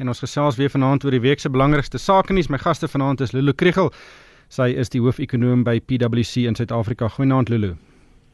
En 0.00 0.08
ons 0.08 0.18
gesels 0.24 0.56
weer 0.56 0.70
vanaand 0.72 1.04
oor 1.04 1.12
die 1.12 1.20
week 1.20 1.40
se 1.40 1.50
belangrikste 1.52 1.98
sake 2.00 2.32
nuus. 2.32 2.48
My 2.48 2.56
gaste 2.58 2.88
vanaand 2.88 3.20
is 3.20 3.34
Lulu 3.36 3.52
Kriel. 3.52 3.90
Sy 4.48 4.70
is 4.80 4.88
die 4.92 5.00
hoof-ekonoom 5.04 5.66
by 5.66 5.78
PwC 5.84 6.46
in 6.48 6.56
Suid-Afrika. 6.56 7.10
Goeienaand 7.12 7.52
Lulu. 7.52 7.74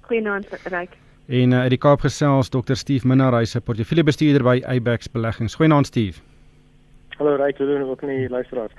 Goeienaand 0.06 0.46
Ryk. 0.70 0.94
En 1.28 1.52
uh, 1.52 1.64
uit 1.66 1.74
die 1.74 1.80
Kaap 1.82 2.04
gesels 2.06 2.48
Dr. 2.54 2.78
Steve 2.78 3.08
Minnar, 3.10 3.34
hy 3.34 3.44
se 3.44 3.60
portefeuljebestuurder 3.60 4.46
by 4.46 4.60
Abax 4.70 5.10
Beleggings. 5.10 5.58
Goeienaand 5.58 5.90
Steve. 5.90 6.22
Hallo 7.18 7.34
Ryk, 7.42 7.58
Lulu 7.58 7.74
en 7.80 7.90
ook 7.90 8.06
nie 8.06 8.28
luisteraars. 8.30 8.78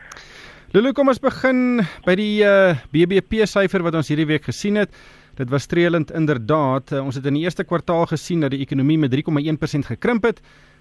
Lulu, 0.71 0.93
kom 0.95 1.11
ons 1.11 1.19
begin 1.19 1.83
by 2.07 2.15
die 2.15 2.31
uh, 2.45 2.71
eh, 2.71 2.81
BBP 2.95 3.43
syfer 3.49 3.83
wat 3.83 3.99
ons 3.99 4.07
hierdie 4.07 4.27
week 4.29 4.47
gesien 4.47 4.79
het. 4.79 4.95
Dit 5.35 5.51
was 5.51 5.67
streelend 5.67 6.15
inderdaad. 6.15 6.95
Uh, 6.95 7.03
ons 7.03 7.19
het 7.19 7.27
in 7.27 7.35
die 7.41 7.43
eerste 7.43 7.67
kwartaal 7.67 8.07
gesien 8.07 8.47
dat 8.47 8.55
die 8.55 8.63
ekonomie 8.63 8.99
met 9.03 9.11
3,1% 9.19 9.91
gekrimp 9.91 10.31
het. 10.31 10.39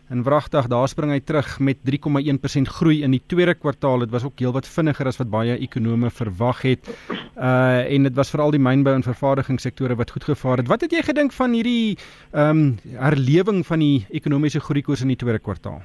En 0.08 0.22
wragtig, 0.24 0.66
daar 0.72 0.88
spring 0.88 1.10
hy 1.12 1.20
terug 1.20 1.58
met 1.60 1.82
3,1% 1.84 2.70
groei 2.78 3.02
in 3.04 3.12
die 3.12 3.20
tweede 3.28 3.52
kwartaal. 3.54 4.06
Dit 4.06 4.10
was 4.10 4.24
ook 4.24 4.40
heelwat 4.40 4.68
vinniger 4.68 5.06
as 5.10 5.18
wat 5.20 5.28
baie 5.28 5.58
ekonome 5.60 6.08
verwag 6.10 6.62
het. 6.64 6.88
Uh 7.36 7.84
en 7.94 8.08
dit 8.08 8.14
was 8.16 8.30
veral 8.32 8.50
die 8.50 8.60
mynbou 8.60 8.94
en 8.96 9.04
vervaardigingssektore 9.04 9.98
wat 10.00 10.10
goed 10.10 10.24
gevaar 10.24 10.62
het. 10.62 10.68
Wat 10.68 10.80
het 10.80 10.96
jy 10.96 11.02
gedink 11.04 11.32
van 11.36 11.52
hierdie 11.52 11.98
ehm 12.32 12.62
um, 12.62 12.78
herlewing 12.96 13.60
van 13.66 13.84
die 13.84 14.06
ekonomiese 14.08 14.60
groeikoers 14.60 15.04
in 15.04 15.12
die 15.12 15.20
tweede 15.20 15.38
kwartaal? 15.38 15.82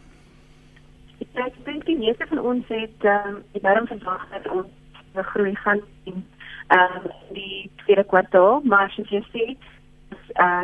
Ek 1.34 1.60
dink 1.66 1.86
die 1.86 1.98
meeste 1.98 2.28
van 2.32 2.40
ons 2.40 2.72
het 2.72 3.04
ehm 3.04 3.36
um, 3.36 3.62
daarom 3.62 3.88
verwag 3.92 4.24
dat 4.32 4.48
ons 4.56 4.72
die 5.14 5.28
groei 5.34 5.56
gaan 5.66 5.84
sien 6.04 6.24
ehm 6.68 6.96
um, 7.04 7.12
die 7.36 7.70
tweede 7.84 8.08
kwartaal, 8.08 8.62
maar 8.64 8.88
soos 8.96 9.12
jy 9.12 9.22
sê, 9.36 9.46
uh 10.40 10.64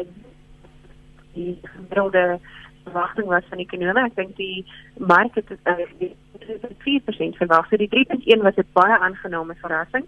die 1.35 1.59
gemiddelde 1.61 2.39
verwagting 2.89 3.27
was 3.27 3.45
van 3.49 3.61
die 3.61 3.67
ekonome. 3.67 4.05
Ek 4.05 4.15
dink 4.15 4.35
die 4.37 4.65
mark 4.97 5.35
het 5.35 5.47
dit 5.47 5.59
uh, 5.69 6.09
4% 6.85 7.37
verwag. 7.41 7.69
So 7.69 7.77
die 7.77 7.89
3.1 7.93 8.43
was 8.45 8.57
'n 8.57 8.67
baie 8.73 8.97
aangename 8.97 9.55
verrassing. 9.61 10.05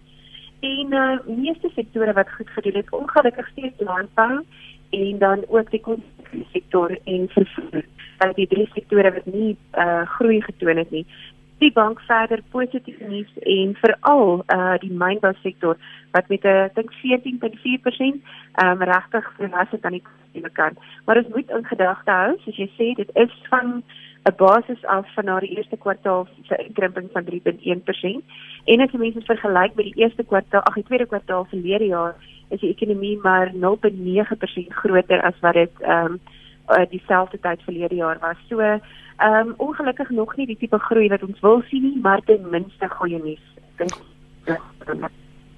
En 0.61 0.93
uh 0.93 1.17
meeste 1.25 1.69
sektore 1.75 2.13
wat 2.13 2.29
goed 2.37 2.49
gedoen 2.49 2.75
het, 2.75 2.91
ongelukkig 2.93 3.47
steeds 3.47 3.79
landbou 3.79 4.45
en 4.89 5.17
dan 5.17 5.43
ook 5.47 5.71
die 5.71 5.81
sektor 6.51 6.97
en 7.03 7.29
vervoer. 7.29 7.83
Dat 8.17 8.35
die 8.35 8.47
drie 8.47 8.69
sektore 8.73 9.11
wat 9.13 9.25
nie 9.25 9.57
uh 9.73 10.01
groei 10.17 10.41
getoon 10.41 10.77
het 10.77 10.91
nie 10.91 11.05
die 11.61 11.71
bank 11.71 11.99
verder 12.09 12.41
positief 12.51 12.99
nuus 13.05 13.31
en 13.55 13.75
veral 13.81 14.41
uh 14.55 14.75
die 14.81 14.93
mynbousektor 15.03 15.77
wat 16.15 16.29
met 16.33 16.45
'n 16.45 16.71
dink 16.75 16.91
14.4% 17.01 18.21
um 18.63 18.81
regtig 18.93 19.25
verras 19.37 19.69
het 19.69 19.85
aan 19.85 19.97
die 19.97 20.07
positiewe 20.07 20.49
kant. 20.49 20.77
Maar 21.05 21.17
ons 21.17 21.33
moet 21.35 21.49
in 21.49 21.65
gedagte 21.65 22.11
hou, 22.11 22.37
soos 22.43 22.57
jy 22.57 22.69
sê, 22.77 22.87
dit 22.95 23.09
is 23.13 23.33
van 23.49 23.83
'n 24.29 24.35
basis 24.37 24.85
af 24.85 25.13
van 25.13 25.25
na 25.25 25.39
die 25.39 25.55
eerste 25.57 25.77
kwartaal 25.77 26.27
se 26.47 26.55
inkrimping 26.67 27.09
van 27.13 27.25
3.1% 27.25 28.23
en 28.65 28.81
as 28.81 28.91
jy 28.91 28.97
mense 28.97 29.21
vergelyk 29.25 29.75
met 29.75 29.85
die 29.85 30.01
eerste 30.03 30.23
kwartaal, 30.23 30.61
ag 30.61 30.73
die 30.73 30.83
tweede 30.83 31.05
kwartaal 31.05 31.45
verlede 31.45 31.85
jaar, 31.85 32.15
is 32.49 32.59
die 32.59 32.69
ekonomie 32.69 33.17
maar 33.21 33.51
0.9% 33.53 34.73
groter 34.81 35.21
as 35.21 35.39
wat 35.39 35.53
dit 35.53 35.73
um 35.81 36.19
uh, 36.67 36.85
dieselfde 36.89 37.39
tyd 37.39 37.61
verlede 37.63 37.95
jaar 37.95 38.17
was. 38.19 38.37
So 38.49 38.79
Ehm 39.21 39.47
um, 39.47 39.53
ongelukkig 39.57 40.09
nog 40.09 40.35
nie 40.35 40.45
die 40.45 40.57
tipe 40.57 40.77
groei 40.77 41.07
wat 41.07 41.23
ons 41.23 41.39
wil 41.39 41.61
sien 41.69 41.81
nie, 41.81 41.99
maar 42.01 42.21
ten 42.25 42.49
minste 42.49 42.87
goeie 42.89 43.19
nuus. 43.23 43.43
Dink 43.77 43.93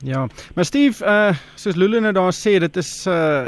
Ja, 0.03 0.27
maar 0.55 0.65
Steve, 0.65 1.05
uh 1.05 1.31
soos 1.55 1.77
Lulu 1.79 2.01
nou 2.03 2.11
daar 2.11 2.33
sê, 2.35 2.57
dit 2.59 2.77
is 2.77 2.89
uh 3.07 3.45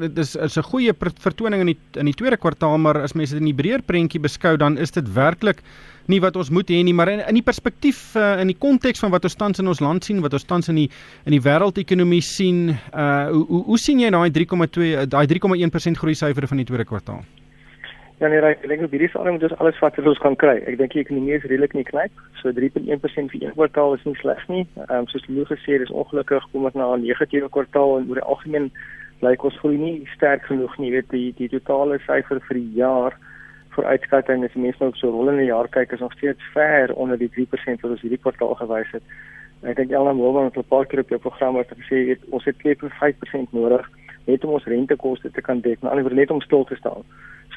dit 0.00 0.18
is 0.18 0.34
is 0.36 0.56
'n 0.56 0.64
goeie 0.70 0.94
vertoning 0.96 1.60
in 1.60 1.66
die 1.74 1.78
in 2.00 2.06
die 2.08 2.14
tweede 2.14 2.36
kwartaal, 2.36 2.78
maar 2.78 3.02
as 3.02 3.12
mense 3.12 3.34
dit 3.34 3.40
in 3.40 3.52
die 3.52 3.62
breër 3.62 3.82
prentjie 3.82 4.20
beskou, 4.20 4.56
dan 4.56 4.78
is 4.78 4.90
dit 4.90 5.12
werklik 5.12 5.60
nie 6.06 6.20
wat 6.20 6.36
ons 6.36 6.48
moet 6.50 6.70
hê 6.70 6.82
nie, 6.82 6.94
maar 6.94 7.08
in 7.08 7.20
in 7.20 7.34
die 7.34 7.44
perspektief 7.44 8.16
uh 8.16 8.40
in 8.40 8.46
die 8.46 8.56
konteks 8.56 8.98
van 9.04 9.10
wat 9.10 9.24
ons 9.24 9.34
tans 9.34 9.58
in 9.58 9.68
ons 9.68 9.80
land 9.80 10.04
sien, 10.04 10.20
wat 10.20 10.32
ons 10.32 10.44
tans 10.44 10.68
in 10.68 10.76
die 10.76 10.90
in 11.26 11.32
die 11.32 11.42
wêreldekonomie 11.44 12.22
sien, 12.22 12.70
uh 12.94 13.28
hoe 13.28 13.44
hoe, 13.46 13.64
hoe 13.64 13.78
sien 13.78 14.00
jy 14.00 14.10
daai 14.10 14.30
3,2 14.30 15.06
daai 15.06 15.26
3,1% 15.26 15.98
groei 15.98 16.14
syfer 16.14 16.48
van 16.48 16.56
die 16.56 16.64
tweede 16.64 16.84
kwartaal? 16.84 17.20
Ja 18.18 18.26
nee, 18.26 18.40
ek 18.42 18.64
dink 18.66 18.80
op 18.82 18.90
hierdie 18.90 19.06
stadium 19.12 19.36
moet 19.36 19.44
ons 19.46 19.60
alles 19.62 19.76
vat 19.78 19.98
wat 20.00 20.08
ons 20.10 20.18
kan 20.18 20.34
kry. 20.42 20.56
Ek 20.66 20.74
dink 20.80 20.90
die 20.90 21.04
ekonomie 21.04 21.36
is 21.36 21.44
redelik 21.46 21.74
nie 21.78 21.84
knyp. 21.86 22.22
So 22.40 22.50
3.1% 22.50 23.30
vir 23.30 23.44
een 23.44 23.52
kwartaal 23.54 23.94
is 23.94 24.06
nie 24.08 24.16
sleg 24.18 24.40
nie. 24.50 24.64
Ehm 24.74 25.04
um, 25.04 25.06
soos 25.12 25.28
Lou 25.30 25.44
gesê 25.46 25.76
het, 25.76 25.84
is 25.86 25.92
ongelukkig 26.02 26.48
kom 26.50 26.66
dit 26.66 26.74
na 26.74 26.88
'n 26.96 27.04
negatiewe 27.06 27.48
kwartaal 27.54 27.98
en 27.98 28.08
oor 28.08 28.18
die 28.18 28.26
algemeen 28.34 28.66
lyk 29.22 29.44
ons 29.44 29.58
groei 29.62 29.78
nie 29.78 30.08
sterk 30.16 30.42
genoeg 30.50 30.74
nie. 30.78 30.90
Jy 30.90 30.94
weet 30.96 31.10
die 31.14 31.30
die 31.38 31.48
totale 31.54 32.00
syfer 32.08 32.42
vir 32.48 32.58
die 32.58 32.74
jaar 32.74 33.14
vooruitskatting 33.76 34.44
as 34.44 34.58
mense 34.58 34.82
nou 34.82 34.90
so 34.98 35.14
rollende 35.14 35.46
jaar 35.46 35.68
kyk 35.68 35.92
is 35.92 36.00
nog 36.00 36.12
steeds 36.18 36.42
ver 36.54 36.94
onder 36.94 37.18
die 37.18 37.30
3% 37.30 37.86
wat 37.86 37.90
ons 37.94 38.02
hierdie 38.02 38.18
kwartaal 38.24 38.54
gewys 38.58 38.90
het. 38.98 39.02
Ek 39.62 39.76
dink 39.76 39.94
Elna 39.94 40.12
Moore 40.12 40.44
het 40.50 40.58
'n 40.58 40.66
paar 40.74 40.86
keer 40.86 41.06
op 41.06 41.08
jou 41.14 41.20
program 41.20 41.54
wat 41.54 41.70
gesê 41.70 42.08
het 42.08 42.20
ons 42.30 42.44
het 42.44 42.58
2.5% 42.58 43.52
nodig 43.52 43.86
net 44.26 44.44
om 44.44 44.58
ons 44.58 44.64
rentekoste 44.64 45.30
te 45.30 45.40
kan 45.40 45.60
dek, 45.60 45.80
maar 45.80 45.92
alhoewel 45.92 46.18
net 46.18 46.30
om 46.30 46.40
stil 46.40 46.64
te 46.64 46.74
staan. 46.74 47.04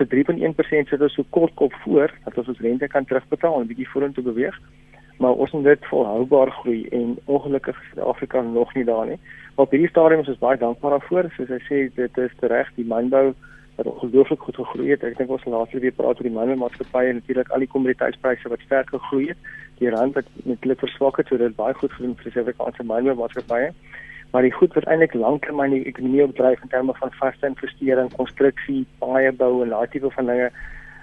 So 0.02 0.08
3.1% 0.10 0.90
sit 0.90 1.02
ons 1.06 1.14
so 1.14 1.22
kort 1.30 1.52
kop 1.60 1.74
voor 1.84 2.10
dat 2.24 2.38
ons 2.42 2.48
ons 2.50 2.62
rente 2.66 2.88
kan 2.90 3.06
terugbetaal 3.06 3.60
en 3.60 3.66
'n 3.66 3.70
bietjie 3.70 3.90
vorentoe 3.90 4.24
beweeg. 4.24 4.56
Maar 5.22 5.38
ons 5.44 5.52
moet 5.52 5.64
dit 5.64 5.86
volhoubaar 5.86 6.52
groei 6.52 6.88
en 6.90 7.20
ongelukkig 7.26 7.78
is 7.82 7.90
Suid-Afrika 7.94 8.42
nog 8.42 8.74
nie 8.74 8.84
daar 8.84 9.06
nie. 9.06 9.20
Maar 9.56 9.66
op 9.66 9.72
hierdie 9.72 9.90
stadium 9.90 10.20
is 10.22 10.28
ons 10.28 10.38
baie 10.38 10.58
dankbaar 10.58 10.92
daarvoor. 10.92 11.30
Soos 11.36 11.48
hy 11.48 11.62
sê, 11.70 11.94
dit 11.96 12.18
is 12.18 12.32
reg 12.40 12.72
die 12.76 12.86
mynbou 12.86 13.34
wat 13.76 13.86
ongelooflik 13.86 14.42
goed 14.42 14.56
gegroei 14.56 14.90
het. 14.90 15.04
Ek 15.04 15.18
dink 15.18 15.30
ons 15.30 15.46
laaste 15.46 15.80
weer 15.80 15.94
praat 15.94 16.18
oor 16.18 16.30
die 16.30 16.38
mynboumaatskappye 16.40 17.10
en 17.10 17.16
natuurlik 17.22 17.50
al 17.50 17.60
die 17.60 17.74
kommoditeitspryse 17.74 18.50
wat 18.50 18.60
sterk 18.66 18.90
gegroei 18.90 19.28
het. 19.28 19.38
Die 19.78 19.90
rand 19.90 20.14
wat 20.14 20.26
netlik 20.44 20.80
verswak 20.80 21.18
het, 21.18 21.28
so 21.28 21.38
dit 21.38 21.56
baie 21.56 21.74
goed 21.74 21.92
gedoen 21.92 22.16
vir 22.16 22.24
die 22.24 22.32
Suid-Afrikaanse 22.32 22.84
mynboumaatskappye 22.84 23.74
maar 24.32 24.42
die 24.42 24.54
goed 24.54 24.74
wat 24.74 24.88
eintlik 24.88 25.14
lanktermyn 25.14 25.74
die 25.76 25.86
ekonomie 25.86 26.24
opdryf 26.24 26.62
in 26.64 26.72
terme 26.72 26.94
van 27.00 27.12
vaste 27.20 27.48
investering, 27.48 28.12
konstruksie, 28.16 28.86
baie 29.04 29.32
bou 29.32 29.64
en 29.64 29.74
daai 29.74 29.88
tipe 29.92 30.12
van 30.16 30.32
dinge, 30.32 30.52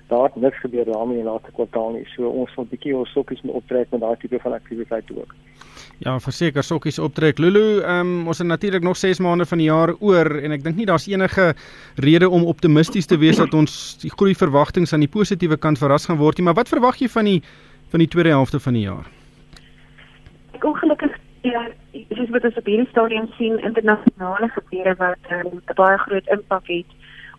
daar 0.08 0.24
het 0.30 0.36
niks 0.40 0.60
gebeur 0.64 0.84
daarmee 0.88 1.18
in 1.18 1.24
die 1.24 1.28
laaste 1.28 1.52
kwartaal 1.52 1.92
nie. 1.98 2.06
So 2.14 2.28
ons 2.28 2.54
moet 2.56 2.66
'n 2.66 2.70
bietjie 2.70 2.96
ons 2.96 3.12
sokkies 3.12 3.42
moet 3.42 3.54
optrek 3.60 3.90
met 3.90 4.00
daai 4.00 4.16
tipe 4.16 4.38
van 4.40 4.52
aktiwiteit 4.52 5.10
ook. 5.16 5.34
Ja, 5.98 6.18
verseker 6.18 6.62
sokkies 6.62 6.98
optrek. 6.98 7.38
Lulu, 7.38 7.80
ehm 7.80 8.00
um, 8.00 8.26
ons 8.26 8.38
het 8.38 8.46
natuurlik 8.46 8.82
nog 8.82 8.96
6 8.96 9.18
maande 9.18 9.46
van 9.46 9.58
die 9.58 9.66
jaar 9.66 9.94
oor 10.00 10.38
en 10.42 10.52
ek 10.52 10.64
dink 10.64 10.76
nie 10.76 10.86
daar's 10.86 11.06
enige 11.06 11.54
rede 11.96 12.28
om 12.28 12.44
optimisties 12.44 13.06
te 13.06 13.18
wees 13.18 13.36
dat 13.36 13.54
ons 13.54 13.98
die 14.00 14.10
groei 14.10 14.34
verwagtinge 14.34 14.92
aan 14.92 15.00
die 15.00 15.14
positiewe 15.18 15.56
kant 15.56 15.78
verras 15.78 16.06
gaan 16.06 16.16
word 16.16 16.38
nie, 16.38 16.44
maar 16.44 16.54
wat 16.54 16.68
verwag 16.68 16.96
jy 16.96 17.08
van 17.08 17.24
die 17.24 17.42
van 17.90 17.98
die 17.98 18.08
tweede 18.08 18.28
helfte 18.28 18.60
van 18.60 18.72
die 18.72 18.82
jaar? 18.82 19.06
Ek 20.52 20.64
ongelukkig 20.64 21.16
Ja, 21.42 21.68
soos 22.10 22.30
wat 22.34 22.44
ons 22.44 22.56
op 22.60 22.66
hierdie 22.70 22.90
stadium 22.90 23.28
sien, 23.36 23.58
internasionale 23.64 24.48
gebeure 24.48 24.94
wat 24.98 25.30
ehm, 25.30 25.46
'n 25.46 25.62
um, 25.66 25.74
baie 25.74 25.98
groot 25.98 26.26
impak 26.36 26.66
het 26.66 26.90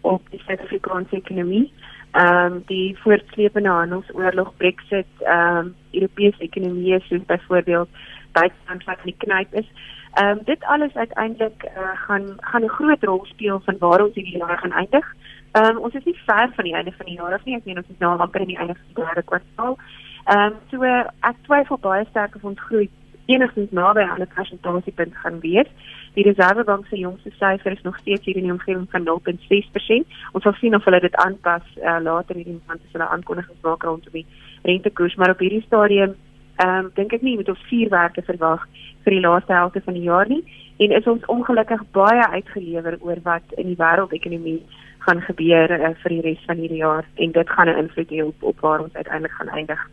op 0.02 0.22
die 0.30 0.42
Suid-Afrikaanse 0.46 1.16
ekonomie. 1.16 1.74
Ehm 2.12 2.54
um, 2.54 2.64
die 2.66 2.98
voortsleepende 3.00 3.70
handelsoorlog 3.70 4.54
Brexit, 4.58 5.12
ehm 5.20 5.58
um, 5.58 5.76
Europese 5.92 6.42
ekonomieë 6.44 7.00
soos 7.00 7.26
byvoorbeeld 7.26 7.90
Duitsland 8.32 8.84
wat 8.84 8.98
in 9.04 9.12
die 9.14 9.18
knyp 9.18 9.54
is. 9.54 9.70
Ehm 10.14 10.38
um, 10.38 10.40
dit 10.46 10.64
alles 10.64 10.94
uiteindelik 10.94 11.64
uh, 11.64 11.90
gaan 12.06 12.26
gaan 12.38 12.64
'n 12.64 12.76
groot 12.78 13.04
rol 13.04 13.26
speel 13.26 13.60
van 13.66 13.78
waar 13.80 14.04
ons 14.04 14.16
hierdie 14.16 14.38
jaar 14.38 14.58
gaan 14.58 14.72
eindig. 14.72 15.06
Ehm 15.52 15.66
um, 15.66 15.78
ons 15.78 15.94
is 15.94 16.04
nie 16.04 16.20
ver 16.26 16.50
van 16.56 16.64
die 16.64 16.76
einde 16.76 16.92
van 16.98 17.06
die 17.06 17.16
jaar 17.16 17.34
af 17.34 17.46
nie. 17.46 17.56
Ek 17.56 17.66
meen 17.66 17.78
ons 17.78 17.90
is 17.90 18.00
nou 18.00 18.20
amper 18.20 18.42
in 18.42 18.48
die 18.48 18.58
einde 18.58 18.74
van 18.74 18.86
die 18.88 19.04
derde 19.04 19.24
kwartaal. 19.24 19.78
Ehm 20.26 20.40
um, 20.40 20.54
so 20.72 20.84
uh, 20.84 21.06
ek 21.20 21.36
twyfel 21.42 21.78
baie 21.78 22.06
sterk 22.10 22.36
of 22.36 22.44
ons 22.44 22.60
groei 22.60 22.90
enigstens 23.30 23.72
naby 23.72 24.02
aan 24.02 24.22
'n 24.22 24.34
prestasiepunt 24.34 25.16
gaan 25.16 25.40
wees. 25.40 25.70
Die 26.14 26.24
Reservebank 26.24 26.86
se 26.86 26.98
jongste 26.98 27.32
syfer 27.40 27.72
is 27.72 27.82
nog 27.82 27.98
steeds 27.98 28.26
hier 28.26 28.36
in 28.36 28.44
die 28.44 28.52
omgewing 28.52 28.88
van 28.90 29.04
0.6%. 29.04 30.08
Ons 30.32 30.44
sal 30.44 30.54
sien 30.54 30.76
of 30.76 30.86
hulle 30.86 31.00
dit 31.00 31.16
aanpas 31.16 31.66
uh, 31.78 31.98
later 32.02 32.36
hierdie 32.36 32.60
maand 32.68 32.82
as 32.86 32.92
hulle 32.92 33.08
aankondigings 33.08 33.62
maak 33.62 33.84
rondom 33.84 34.14
die 34.14 34.26
rentekoers, 34.64 35.16
maar 35.16 35.30
op 35.30 35.40
hierdie 35.40 35.66
stadium 35.66 36.16
ehm 36.60 36.86
um, 36.86 36.92
dink 36.96 37.14
ek 37.14 37.22
nie 37.22 37.38
met 37.38 37.50
ons 37.50 37.68
vier 37.70 37.90
werke 37.90 38.22
verwag 38.22 38.66
vir 39.04 39.14
die 39.16 39.24
laaste 39.24 39.54
helfte 39.54 39.82
van 39.86 39.96
die 39.96 40.08
jaar 40.08 40.28
nie 40.28 40.44
en 40.84 40.92
is 40.98 41.08
ons 41.08 41.26
ongelukkig 41.26 41.86
baie 41.96 42.26
uitgelewer 42.34 42.98
oor 43.00 43.22
wat 43.24 43.56
in 43.62 43.70
die 43.72 43.80
wêreldekonomie 43.80 44.60
gaan 45.06 45.22
gebeur 45.28 45.72
uh, 45.78 45.94
vir 46.02 46.16
die 46.16 46.22
res 46.26 46.44
van 46.48 46.60
hierdie 46.60 46.82
jaar 46.82 47.08
en 47.16 47.32
dit 47.32 47.56
gaan 47.56 47.70
'n 47.70 47.80
invloed 47.84 48.12
hê 48.12 48.26
op, 48.26 48.44
op 48.52 48.60
waar 48.60 48.84
ons 48.84 48.94
uiteindelik 48.94 49.38
gaan 49.38 49.56
eindig. 49.62 49.88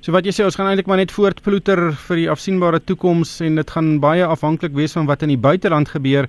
So 0.00 0.12
wat 0.12 0.24
jy 0.24 0.32
sê 0.32 0.44
ons 0.44 0.56
gaan 0.56 0.70
eintlik 0.70 0.86
maar 0.86 1.00
net 1.00 1.12
voortploeter 1.12 1.92
vir 2.08 2.16
die 2.16 2.30
afsienbare 2.32 2.80
toekoms 2.80 3.40
en 3.44 3.60
dit 3.60 3.70
gaan 3.70 3.98
baie 4.00 4.24
afhanklik 4.24 4.72
wees 4.72 4.96
van 4.96 5.06
wat 5.06 5.22
in 5.22 5.34
die 5.34 5.40
buiteland 5.40 5.88
gebeur 5.88 6.28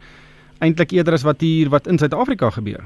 eintlik 0.61 0.91
eerder 0.91 1.13
as 1.17 1.23
wat 1.23 1.41
hier 1.41 1.69
wat 1.73 1.87
in 1.87 1.97
Suid-Afrika 1.97 2.49
gebeur. 2.49 2.85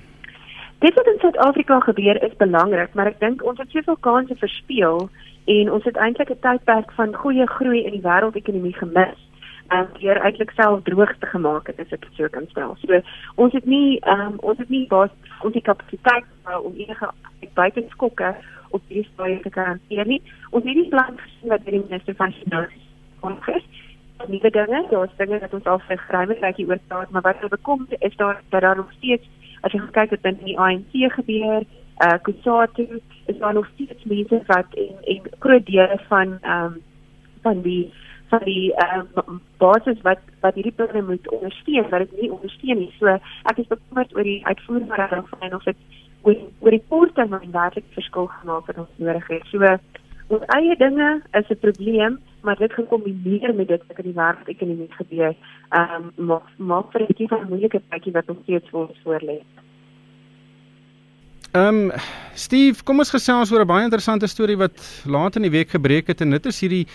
Dit 0.79 0.95
wat 0.95 1.07
in 1.07 1.19
Suid-Afrika 1.19 1.79
gebeur 1.79 2.21
is 2.23 2.35
belangrik, 2.37 2.93
maar 2.93 3.07
ek 3.11 3.19
dink 3.19 3.43
ons 3.43 3.59
het 3.59 3.71
soveel 3.71 3.97
kansse 4.05 4.35
verspeel 4.39 5.07
en 5.51 5.71
ons 5.71 5.83
het 5.83 5.97
eintlik 5.97 6.31
'n 6.31 6.41
tydperk 6.41 6.91
van 6.97 7.15
goeie 7.15 7.47
groei 7.47 7.85
in 7.85 7.91
die 7.97 8.05
wêreldekonomie 8.05 8.75
gemis 8.75 9.19
en 9.67 9.87
hier 9.97 10.17
eintlik 10.21 10.51
self 10.51 10.83
droogte 10.83 11.25
gemaak 11.25 11.67
het 11.67 11.79
as 11.79 11.93
ek 11.93 12.01
dit 12.01 12.17
so 12.17 12.29
kan 12.29 12.45
stel. 12.49 12.75
So 12.81 13.01
ons 13.35 13.53
het 13.53 13.65
nie 13.65 13.99
um, 14.05 14.37
ons 14.39 14.57
het 14.57 14.69
nie 14.69 14.85
baie 14.87 15.09
ons 15.41 15.53
het 15.53 15.63
kapasiteit 15.63 16.25
om 16.61 16.73
enige 16.75 17.09
buitenskokke 17.53 18.35
op 18.77 18.83
hierdie 18.87 19.09
stadium 19.13 19.41
te 19.41 19.53
kan 19.57 19.71
hanteer 19.73 20.07
nie. 20.09 20.21
Ons 20.51 20.67
het 20.67 20.75
nie 20.75 20.89
plan 20.91 21.17
gesien 21.23 21.53
wat 21.53 21.65
die 21.65 21.79
minister 21.79 22.17
van 22.21 22.35
finansies 22.43 22.91
kongres 23.23 23.65
nuwe 24.27 24.49
dinge, 24.49 24.85
daar's 24.89 25.17
dinge 25.17 25.39
wat 25.39 25.53
ons 25.53 25.65
al 25.69 25.81
het 25.87 26.39
kyk 26.39 26.61
oor 26.67 26.79
staat, 26.85 27.09
maar 27.11 27.25
wat 27.25 27.49
bekom 27.49 27.87
is 27.99 28.15
daar 28.15 28.41
dat 28.49 28.61
daar 28.61 28.75
nog 28.75 28.91
steeds 28.97 29.27
as 29.65 29.73
jy 29.73 29.81
kyk 29.91 30.13
wat 30.13 30.27
in 30.29 30.39
die 30.45 30.57
ANC 30.59 30.93
gebeur, 31.17 31.65
uh 32.05 32.17
Kusatu 32.21 32.85
is 33.31 33.37
daar 33.37 33.53
nog 33.53 33.67
steeds 33.73 34.03
mense 34.03 34.41
wat 34.47 34.73
en 34.73 34.97
en 35.13 35.29
groot 35.39 35.65
dele 35.65 35.99
van 36.07 36.37
ehm 36.41 36.65
um, 36.65 36.81
van 37.41 37.61
die 37.61 37.93
van 38.29 38.43
die 38.43 38.73
ehm 38.75 39.07
um, 39.21 39.41
basis 39.57 40.01
wat 40.01 40.19
wat 40.41 40.55
hierdie 40.55 40.75
planne 40.75 41.01
moet 41.01 41.29
ondersteun, 41.29 41.89
wat 41.89 41.99
dit 42.05 42.21
nie 42.21 42.31
ondersteun 42.31 42.77
nie. 42.77 42.91
So 42.99 43.17
ek 43.51 43.57
is 43.63 43.67
bekommerd 43.67 44.15
oor 44.15 44.23
die 44.23 44.45
uitvoerbaarheid 44.45 45.29
van 45.29 45.47
en 45.49 45.55
of 45.55 45.63
dit 45.63 45.77
oor 46.25 46.37
oor 46.59 46.73
die 46.73 46.85
portefeulje 46.89 47.51
werklik 47.53 47.85
verskil 47.97 48.29
gemaak 48.39 48.69
wat 48.69 48.81
ons 48.83 49.01
nodig 49.01 49.27
het. 49.33 49.45
So 49.51 49.77
ons 50.35 50.47
eie 50.57 50.75
dinge 50.77 51.09
is 51.39 51.49
'n 51.49 51.59
probleem, 51.65 52.19
maar 52.41 52.57
dit 52.57 52.73
gekombineer 52.73 53.53
met 53.55 53.67
dit 53.67 53.81
wat 53.87 53.97
in 53.97 54.09
die 54.11 54.19
wêreldekonomie 54.21 54.91
gebeur, 54.97 55.35
ehm 55.69 56.11
um, 56.17 56.25
maak 56.25 56.45
maak 56.57 56.91
vir 56.91 57.01
'n 57.01 57.11
bietjie 57.11 57.27
van 57.27 57.49
moeilike 57.49 57.81
tydjie 57.89 58.13
wat 58.13 58.29
ons 58.29 58.41
steeds 58.43 58.69
voor 58.69 58.87
ons 58.87 59.01
voorlê. 59.03 59.37
Ehm 61.51 61.75
um, 61.75 61.91
Steve, 62.33 62.83
kom 62.83 62.99
ons 62.99 63.09
gesels 63.09 63.51
oor 63.51 63.61
'n 63.61 63.67
baie 63.67 63.83
interessante 63.83 64.27
storie 64.27 64.57
wat 64.57 65.03
laat 65.05 65.35
in 65.35 65.41
die 65.41 65.55
week 65.57 65.69
gebreek 65.69 66.07
het 66.07 66.21
en 66.21 66.29
dit 66.29 66.45
is 66.45 66.59
hierdie 66.59 66.87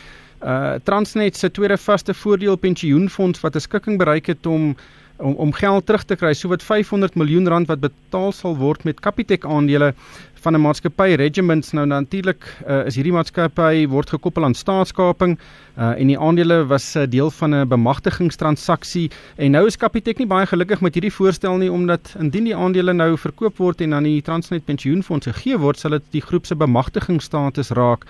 uh 0.43 0.75
Transnet 0.85 1.37
se 1.37 1.51
tweede 1.51 1.77
vaste 1.77 2.15
voordeel 2.15 2.57
pensioenfonds 2.57 3.41
wat 3.41 3.55
'n 3.55 3.61
skikking 3.61 3.99
bereik 3.99 4.27
het 4.27 4.47
om 4.47 4.77
om 5.21 5.35
om 5.35 5.53
geld 5.53 5.87
terug 5.87 6.05
te 6.05 6.17
kry, 6.17 6.33
sowat 6.35 6.63
500 6.63 7.15
miljoen 7.15 7.49
rand 7.49 7.69
wat 7.69 7.81
betaal 7.81 8.33
sal 8.33 8.57
word 8.57 8.85
met 8.85 9.01
Capitec 9.01 9.45
aandele 9.45 9.93
van 10.41 10.57
'n 10.57 10.61
maatskappy 10.61 11.15
Regiments. 11.15 11.73
Nou 11.73 11.87
natuurlik 11.87 12.45
uh, 12.69 12.87
is 12.87 12.95
hierdie 12.95 13.13
maatskappy 13.13 13.87
word 13.89 14.11
gekoppel 14.11 14.45
aan 14.45 14.55
staatskaping 14.55 15.39
uh, 15.79 15.93
en 16.01 16.07
die 16.07 16.19
aandele 16.19 16.65
was 16.67 16.95
'n 16.97 16.99
uh, 16.99 17.07
deel 17.07 17.31
van 17.31 17.55
'n 17.55 17.69
bemagtigingstransaksie 17.69 19.11
en 19.37 19.51
nou 19.51 19.67
is 19.67 19.77
Capitec 19.77 20.19
nie 20.19 20.27
baie 20.27 20.47
gelukkig 20.47 20.81
met 20.81 20.95
hierdie 20.95 21.13
voorstel 21.13 21.57
nie 21.57 21.73
omdat 21.73 22.15
indien 22.19 22.45
die 22.45 22.57
aandele 22.57 22.93
nou 22.93 23.17
verkoop 23.19 23.57
word 23.57 23.81
en 23.81 23.95
aan 23.95 24.05
die 24.05 24.23
Transnet 24.23 24.65
Pensioenfonds 24.65 25.27
gegee 25.27 25.59
word, 25.59 25.79
sal 25.79 25.91
dit 25.91 26.03
die 26.11 26.23
groep 26.23 26.47
se 26.47 26.55
bemagtigingsstatus 26.55 27.71
raak. 27.71 28.07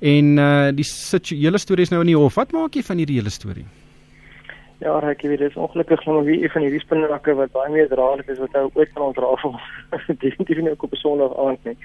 En 0.00 0.38
uh, 0.38 0.68
die 0.72 0.84
hele 1.28 1.58
storie 1.58 1.82
is 1.82 1.90
nou 1.90 2.00
in 2.00 2.06
die 2.06 2.16
hof. 2.16 2.34
Wat 2.34 2.52
maak 2.52 2.74
jy 2.74 2.82
van 2.82 2.96
hierdie 2.96 3.16
hele 3.16 3.30
storie? 3.30 3.64
Ja, 4.84 4.98
ek 5.08 5.22
weet 5.24 5.38
dit 5.40 5.48
is 5.48 5.56
ongelukkig 5.56 6.04
nog 6.04 6.24
wie 6.24 6.42
een 6.42 6.50
van 6.52 6.60
hierdie 6.60 6.80
spinrakke 6.82 7.32
wat 7.34 7.52
baie 7.54 7.70
meer 7.72 7.86
draaglik 7.88 8.26
is 8.28 8.40
wat 8.42 8.52
nou 8.52 8.66
ooit 8.74 8.90
van 8.92 9.02
ons 9.06 9.16
rafel 9.16 9.54
definitief 10.24 10.58
nie 10.60 10.74
op 10.76 10.92
'n 10.92 11.00
Sondag 11.00 11.36
aand 11.44 11.64
nie. 11.64 11.76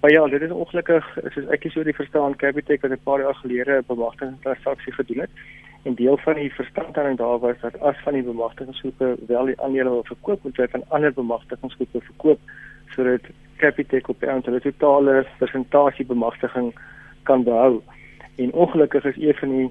Maar 0.00 0.10
ja, 0.10 0.26
dit 0.26 0.42
is 0.42 0.50
ongelukkig 0.50 1.06
soos 1.34 1.46
ek 1.54 1.62
hier 1.62 1.72
so 1.72 1.84
die 1.86 1.94
verstaan 1.94 2.34
Capitec 2.36 2.82
wat 2.82 2.90
'n 2.90 3.04
paar 3.04 3.20
jaar 3.20 3.38
gelede 3.42 3.76
'n 3.78 3.86
bemagtigingstransaksie 3.86 4.92
gedoen 4.92 5.20
het. 5.20 5.30
En 5.84 5.94
deel 5.94 6.16
van 6.16 6.34
die 6.34 6.50
verstandhouding 6.54 7.18
daar 7.18 7.38
was 7.38 7.60
dat 7.60 7.80
as 7.80 8.02
van 8.02 8.12
die 8.12 8.22
bemagtigingsgroepe 8.22 9.16
wel 9.26 9.44
die 9.44 9.60
aandele 9.60 9.90
wil 9.90 10.04
verkoop, 10.04 10.42
moet 10.42 10.56
hy 10.56 10.66
van 10.66 10.84
ander 10.88 11.12
bemagtigingsgroepe 11.12 12.00
verkoop 12.00 12.40
sodat 12.94 13.30
Capitec 13.56 14.08
op 14.08 14.22
'n 14.22 14.60
totale 14.60 15.26
persentasie 15.38 16.06
bemagtiging 16.06 16.74
kan 17.22 17.44
behou. 17.44 17.80
En 18.36 18.52
ongelukkig 18.52 19.04
is 19.04 19.16
een 19.16 19.34
van 19.34 19.48
die 19.48 19.70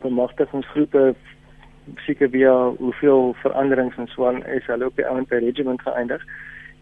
bemagtigingsgroepe 0.00 1.14
seker 1.94 2.28
via 2.30 2.54
hoeveel 2.78 3.34
veranderings 3.42 3.96
en 3.96 4.06
so 4.06 4.26
aan 4.26 4.44
is 4.46 4.66
hulle 4.66 4.86
op 4.86 4.96
die 4.96 5.06
ount 5.06 5.28
by 5.28 5.40
regiment 5.42 5.82
geëindig. 5.82 6.22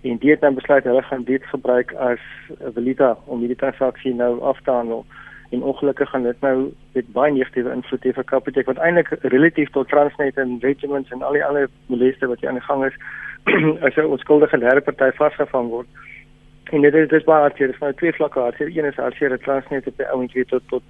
En 0.04 0.18
dit 0.18 0.40
dan 0.40 0.54
besluit 0.54 0.84
hulle 0.84 1.02
gaan 1.02 1.24
dit 1.24 1.44
gebruik 1.46 1.92
as 1.92 2.20
'n 2.60 2.72
valuta 2.74 3.16
om 3.24 3.38
hierdie 3.38 3.56
transaksie 3.56 4.14
nou 4.14 4.40
af 4.40 4.60
te 4.60 4.70
handel. 4.70 5.06
En 5.50 5.62
ongelukkig 5.62 6.10
gaan 6.10 6.22
dit 6.22 6.40
nou 6.40 6.72
met 6.92 7.12
baie 7.12 7.32
negatiewe 7.32 7.72
invloed 7.72 8.04
hê 8.04 8.12
vir 8.12 8.24
Capitec 8.24 8.66
wat 8.66 8.78
eintlik 8.78 9.08
relatief 9.22 9.70
tot 9.70 9.88
Transnet 9.88 10.36
en 10.36 10.58
regiments 10.60 11.10
en 11.10 11.22
al 11.22 11.32
die 11.32 11.44
ander 11.44 11.68
moleste 11.86 12.26
wat 12.26 12.40
hier 12.40 12.48
aan 12.48 12.60
die 12.60 12.68
gang 12.68 12.84
is 12.84 12.96
as 13.86 13.96
'n 13.96 14.12
onskuldige 14.16 14.58
derde 14.58 14.80
party 14.80 15.10
vasgevang 15.16 15.68
word. 15.68 15.86
En 16.72 16.80
dit 16.80 16.94
is 16.94 17.08
dis 17.08 17.24
baie 17.24 17.40
hartseer 17.40 17.66
dis 17.66 17.78
nou 17.78 17.92
twee 17.92 18.12
vlakke 18.12 18.40
hartseer. 18.40 18.76
Een 18.76 18.84
is 18.84 18.96
hartseer 18.96 19.28
dat 19.28 19.42
Transnet 19.42 19.86
op 19.86 19.96
die 19.96 20.08
ount 20.08 20.32
weet 20.32 20.48
tot 20.48 20.62
tot 20.68 20.82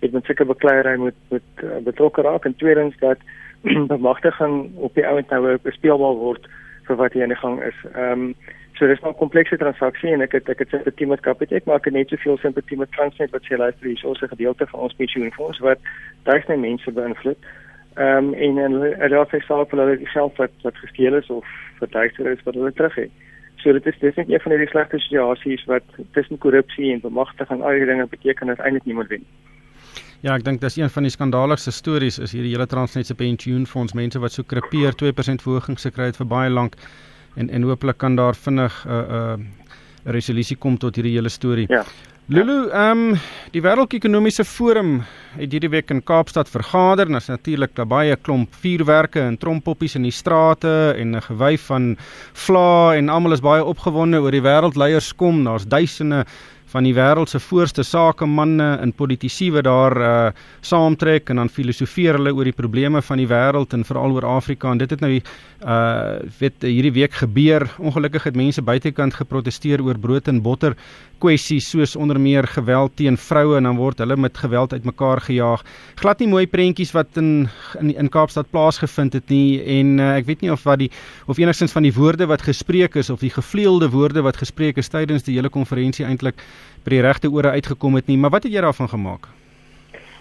het 0.00 0.12
met 0.12 0.24
sulke 0.24 0.44
bekleierery 0.44 0.96
moet 0.98 1.18
moet 1.28 1.64
uh, 1.64 1.76
betrokke 1.84 2.22
raak. 2.22 2.44
En 2.44 2.56
tweedens 2.56 2.98
dat 2.98 3.18
bemagtiging 3.94 4.76
op 4.76 4.94
die 4.94 5.06
ouend 5.06 5.30
nou 5.30 5.58
bespeelbaar 5.62 6.14
word 6.14 6.48
vir 6.86 6.96
wat 6.96 7.12
hier 7.12 7.22
aan 7.22 7.34
die 7.34 7.42
gang 7.42 7.62
is. 7.62 7.82
Ehm 7.94 8.12
um, 8.12 8.34
so 8.76 8.86
dis 8.86 9.00
'n 9.00 9.14
komplekse 9.16 9.56
transaksie 9.56 10.12
en 10.12 10.20
ek 10.20 10.32
het 10.32 10.48
ek 10.48 10.58
het 10.58 10.68
simpatie 10.68 11.06
met 11.06 11.20
Capitec 11.20 11.64
maar 11.64 11.76
ek 11.76 11.84
het 11.84 11.94
net 11.94 12.08
soveel 12.08 12.36
simpatie 12.38 12.76
met 12.76 12.92
Transnet 12.92 13.30
wat 13.30 13.42
sê 13.42 13.56
luister 13.56 13.86
hier 13.86 13.96
is 13.96 14.04
ons 14.04 14.20
'n 14.20 14.34
gedeelte 14.34 14.66
van 14.66 14.80
ons 14.80 14.94
pensioenfonds 14.94 15.58
wat 15.58 15.78
duisende 16.22 16.60
mense 16.60 16.92
beïnvloed. 16.92 17.38
Ehm 17.94 18.16
um, 18.16 18.34
en 18.34 18.58
en 18.58 18.72
hulle 18.72 19.26
het 19.30 19.44
vir 19.46 19.66
hulle 19.70 19.98
geld 20.02 20.36
wat 20.36 20.52
wat 20.62 20.76
gesteel 20.76 21.14
is 21.14 21.30
of 21.30 21.46
verduister 21.78 22.26
is 22.26 22.42
wat 22.42 22.54
hulle 22.54 22.72
terug 22.72 22.94
het. 22.94 23.10
So 23.56 23.72
dit 23.72 23.86
is 23.86 23.98
dis 23.98 24.14
net 24.14 24.28
een 24.30 24.40
van 24.40 24.52
die 24.56 24.66
slegte 24.66 24.98
situasies 24.98 25.64
wat 25.64 25.82
tussen 26.12 26.38
korrupsie 26.38 26.92
en 26.92 27.00
bemagtiging 27.00 27.62
al 27.62 27.70
die 27.70 27.84
dinge 27.84 28.06
beteken 28.06 28.46
dat 28.46 28.58
eintlik 28.58 28.84
niemand 28.84 29.08
wen 29.08 29.18
nie. 29.18 29.55
Ja, 30.24 30.34
ek 30.34 30.44
dink 30.44 30.60
dis 30.60 30.78
een 30.78 30.90
van 30.90 31.02
die 31.02 31.12
skandaaligste 31.12 31.70
stories 31.70 32.18
is 32.18 32.32
hierdie 32.32 32.54
hele 32.54 32.66
Transnet 32.66 33.06
se 33.06 33.14
pensioenfonds 33.14 33.94
mense 33.94 34.18
wat 34.18 34.32
so 34.32 34.42
krepeer 34.42 34.96
2% 34.96 35.44
verhogings 35.44 35.84
gekry 35.88 36.10
het 36.10 36.16
vir 36.16 36.26
baie 36.30 36.50
lank 36.50 36.76
en 37.36 37.50
en 37.50 37.62
hopelik 37.68 37.98
kan 37.98 38.16
daar 38.16 38.34
vinnig 38.34 38.84
'n 38.86 38.90
uh, 38.90 38.96
'n 38.96 39.40
uh, 39.40 39.46
'n 40.06 40.12
resolusie 40.12 40.56
kom 40.56 40.78
tot 40.78 40.96
hierdie 40.96 41.16
hele 41.16 41.28
storie. 41.28 41.66
Ja. 41.68 41.84
Lulu, 42.28 42.70
ehm 42.74 43.12
um, 43.12 43.18
die 43.54 43.60
Wêreldekonomiese 43.62 44.44
Forum 44.44 45.04
het 45.36 45.52
hierdie 45.52 45.70
week 45.70 45.92
in 45.94 46.00
Kaapstad 46.02 46.48
vergader. 46.50 47.06
Daar's 47.06 47.28
natuurlik 47.30 47.78
baie 47.86 48.16
klomp 48.16 48.54
vuurwerke 48.64 49.20
en 49.20 49.38
trompoppies 49.38 49.94
in 49.94 50.02
die 50.02 50.10
strate 50.10 50.94
en 50.98 51.14
'n 51.14 51.22
gewyf 51.22 51.68
van 51.70 51.96
vla 52.32 52.96
en 52.96 53.08
almal 53.08 53.32
is 53.32 53.40
baie 53.40 53.64
opgewonde 53.64 54.18
oor 54.18 54.30
die 54.30 54.42
wêreldleiers 54.42 55.14
kom. 55.14 55.44
Daar's 55.44 55.66
duisende 55.66 56.26
van 56.76 56.84
die 56.84 56.94
wêreld 56.96 57.32
se 57.32 57.40
voorste 57.40 57.84
sakemanne 57.86 58.66
en 58.84 58.92
politici 58.92 59.48
wat 59.54 59.64
daar 59.64 59.96
uh 59.96 60.14
saamtrek 60.66 61.30
en 61.30 61.38
dan 61.38 61.48
filosofeer 61.52 62.16
hulle 62.18 62.32
oor 62.34 62.48
die 62.48 62.56
probleme 62.56 63.00
van 63.02 63.20
die 63.20 63.28
wêreld 63.30 63.72
en 63.76 63.84
veral 63.86 64.16
oor 64.16 64.26
Afrika 64.26 64.72
en 64.72 64.80
dit 64.82 64.90
het 64.90 65.00
nou 65.04 65.12
uh 65.16 66.18
weet 66.40 66.66
hierdie 66.66 66.92
week 66.92 67.14
gebeur. 67.22 67.64
Ongelukkig 67.78 68.26
het 68.28 68.36
mense 68.36 68.62
buitekant 68.62 69.14
geprotesteer 69.14 69.82
oor 69.82 69.98
brood 69.98 70.28
en 70.28 70.42
botter 70.42 70.76
kwessies 71.22 71.70
soos 71.70 71.96
onder 71.96 72.18
meer 72.20 72.44
geweld 72.50 72.96
teen 73.00 73.16
vroue 73.16 73.56
en 73.56 73.68
dan 73.68 73.78
word 73.80 74.02
hulle 74.02 74.16
met 74.20 74.36
geweld 74.36 74.72
uitmekaar 74.72 75.22
gejaag. 75.24 75.64
Glad 76.02 76.20
nie 76.20 76.28
mooi 76.28 76.44
prentjies 76.46 76.92
wat 76.92 77.16
in 77.16 77.48
in, 77.80 77.94
in 77.96 78.10
Kaapstad 78.12 78.50
plaasgevind 78.50 79.16
het 79.16 79.32
nie 79.32 79.62
en 79.78 79.96
uh, 79.98 80.12
ek 80.18 80.28
weet 80.28 80.44
nie 80.44 80.52
of 80.52 80.66
wat 80.68 80.82
die 80.82 80.90
of 81.26 81.40
enigstens 81.40 81.72
van 81.72 81.86
die 81.86 81.94
woorde 81.96 82.28
wat 82.28 82.44
gespreek 82.44 82.98
is 83.00 83.10
of 83.10 83.24
die 83.24 83.32
gevleelde 83.32 83.88
woorde 83.94 84.24
wat 84.26 84.36
gespreek 84.36 84.76
is 84.82 84.92
tydens 84.92 85.24
die 85.24 85.38
hele 85.38 85.52
konferensie 85.52 86.04
eintlik 86.04 86.42
by 86.84 86.90
die 86.90 87.02
regte 87.04 87.30
ore 87.30 87.50
uitgekom 87.56 87.94
het 87.94 88.06
nie, 88.06 88.18
maar 88.18 88.30
wat 88.30 88.46
het 88.46 88.52
jy 88.52 88.60
daarvan 88.60 88.88
gemaak? 88.88 89.28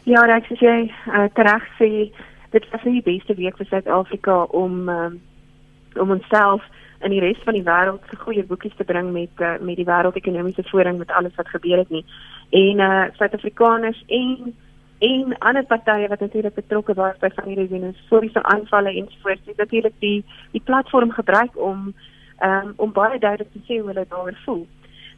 Ja, 0.06 0.22
ek 0.30 0.50
sê 0.52 0.58
jy 0.62 0.80
uh, 1.10 1.28
reg 1.34 1.68
sê 1.80 1.90
dit 2.54 2.66
was 2.72 2.84
die 2.84 3.02
beste 3.04 3.36
week 3.36 3.58
vir 3.58 3.68
Suid-Afrika 3.72 4.44
om 4.54 4.90
um, 4.90 5.22
om 5.96 6.12
onsself 6.12 6.62
in 7.06 7.12
die 7.12 7.22
res 7.24 7.40
van 7.46 7.56
die 7.58 7.66
wêreld 7.66 8.04
se 8.10 8.18
goeie 8.20 8.44
boekies 8.44 8.76
te 8.78 8.86
bring 8.88 9.12
met 9.14 9.42
uh, 9.44 9.56
met 9.62 9.80
die 9.80 9.88
wêreldekonomiese 9.88 10.64
forum 10.70 10.98
met 11.02 11.12
alles 11.12 11.36
wat 11.36 11.50
gebeur 11.50 11.82
het 11.84 11.90
nie. 11.90 12.06
En 12.52 12.80
uh 12.80 13.04
Suid-Afrikaners 13.18 14.04
en 14.08 14.54
en 15.00 15.38
ander 15.38 15.66
partye 15.66 16.08
wat 16.08 16.20
natuurlik 16.20 16.56
betrokke 16.56 16.94
was 16.94 17.18
by 17.20 17.30
van 17.36 17.50
hierdie 17.52 17.68
wenesoriese 17.74 18.44
aanvalle 18.44 18.94
en 18.96 19.10
soort 19.22 19.42
het 19.46 19.58
natuurlik 19.58 19.94
die 20.00 20.24
die 20.52 20.62
platform 20.64 21.12
gebruik 21.12 21.58
om 21.58 21.94
um, 22.44 22.74
om 22.76 22.92
baie 22.92 23.20
duidelik 23.20 23.52
te 23.52 23.64
sê 23.68 23.80
hoe 23.80 23.92
hulle 23.92 24.06
daaroor 24.10 24.40
voel. 24.46 24.68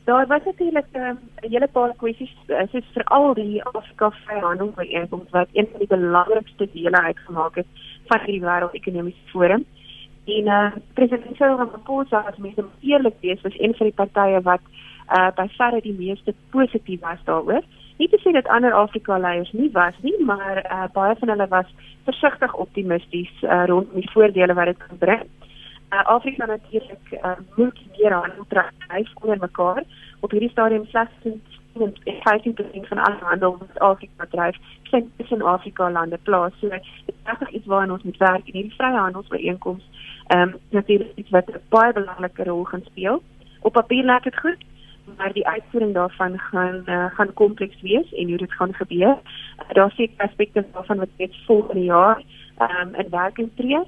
Daar 0.07 0.27
was 0.27 0.43
natuurlik 0.43 0.85
ehm, 0.91 1.03
'n 1.03 1.09
um, 1.43 1.49
hele 1.51 1.67
paar 1.67 1.93
kwessies 1.95 2.35
uh, 2.47 2.61
soos 2.71 2.85
veral 2.93 3.33
die 3.33 3.63
Afrika 3.63 4.09
Vryhandel 4.11 4.71
Vereniging 4.75 5.29
wat 5.29 5.47
een 5.51 5.67
van 5.71 5.79
die 5.79 5.87
belangrikste 5.87 6.67
dele 6.73 7.01
uitgemaak 7.01 7.55
het 7.55 7.65
van 8.05 8.19
die 8.25 8.41
wêreldekonomiese 8.41 9.27
forum. 9.31 9.65
En 10.25 10.45
uh, 10.45 10.71
president 10.93 11.35
Cyril 11.35 11.57
Ramaphosa 11.57 12.19
as 12.19 12.37
mens 12.37 12.55
om 12.55 12.69
eerlik 12.79 13.19
te 13.19 13.27
wees 13.27 13.41
was 13.41 13.59
een 13.59 13.75
van 13.75 13.85
die 13.85 13.95
partye 13.95 14.41
wat 14.41 14.63
uh, 15.17 15.29
by 15.35 15.47
verre 15.57 15.81
die 15.81 15.97
meeste 15.99 16.33
positief 16.49 16.99
was 16.99 17.23
daaroor. 17.23 17.63
Nie 17.97 18.09
te 18.09 18.19
sê 18.23 18.31
dat 18.31 18.47
ander 18.47 18.73
Afrika 18.73 19.17
leiers 19.17 19.51
nie 19.51 19.69
was 19.71 19.95
nie, 20.01 20.15
maar 20.23 20.57
uh, 20.63 20.87
baie 20.93 21.15
van 21.19 21.29
hulle 21.29 21.47
was 21.47 21.75
versigtig 22.03 22.55
optimisties 22.55 23.33
uh, 23.41 23.63
rondom 23.65 23.99
die 23.99 24.11
voordele 24.11 24.53
wat 24.53 24.65
dit 24.65 24.77
kan 24.77 24.97
bring 24.97 25.27
uh, 25.89 26.05
Afrika 26.05 26.45
natuurlik 26.45 27.11
uh, 27.11 27.31
moet 27.55 27.79
meer 27.97 28.13
aan 28.13 28.33
dryf 28.47 29.15
onder 29.21 29.37
mekaar 29.39 29.83
op 30.19 30.31
hierdie 30.31 30.49
stadium 30.49 30.85
slegs 30.85 31.11
15% 31.77 32.87
van 32.87 32.97
alle 32.97 33.17
handel 33.19 33.57
wat 33.57 33.79
Afrika 33.79 34.25
dryf 34.29 34.57
vind 34.83 35.09
tussen 35.17 35.41
Afrika 35.41 35.91
lande 35.91 36.17
plaas. 36.23 36.51
So 36.59 36.69
dit 36.69 36.81
is 37.05 37.13
regtig 37.23 37.49
iets 37.49 37.65
waaraan 37.65 37.91
ons 37.91 38.03
moet 38.03 38.17
werk 38.17 38.45
en 38.45 38.53
hierdie 38.53 38.73
vryhandelsooreenkoms 38.77 39.89
ehm 40.27 40.41
um, 40.41 40.55
natuurlik 40.69 41.11
iets 41.15 41.29
wat 41.29 41.47
'n 41.47 41.61
baie 41.69 41.93
belangrike 41.93 42.43
rol 42.43 42.63
gaan 42.63 42.83
speel. 42.85 43.21
Op 43.61 43.73
papier 43.73 44.03
lyk 44.03 44.23
dit 44.23 44.39
goed, 44.39 44.63
maar 45.17 45.33
die 45.33 45.47
uitvoering 45.47 45.93
daarvan 45.93 46.39
gaan 46.39 46.83
uh, 46.85 47.05
gaan 47.05 47.33
kompleks 47.33 47.81
wees 47.81 48.13
en 48.13 48.27
hoe 48.27 48.37
dit 48.37 48.53
gaan 48.53 48.73
gebeur. 48.73 49.17
Uh, 49.17 49.73
daar 49.73 49.91
seker 49.91 50.25
aspekte 50.25 50.65
daarvan 50.73 50.97
wat 50.97 51.09
net 51.17 51.35
volgende 51.45 51.83
jaar 51.83 52.21
um, 52.59 52.95
in 52.95 53.09
werking 53.09 53.49
tree. 53.55 53.79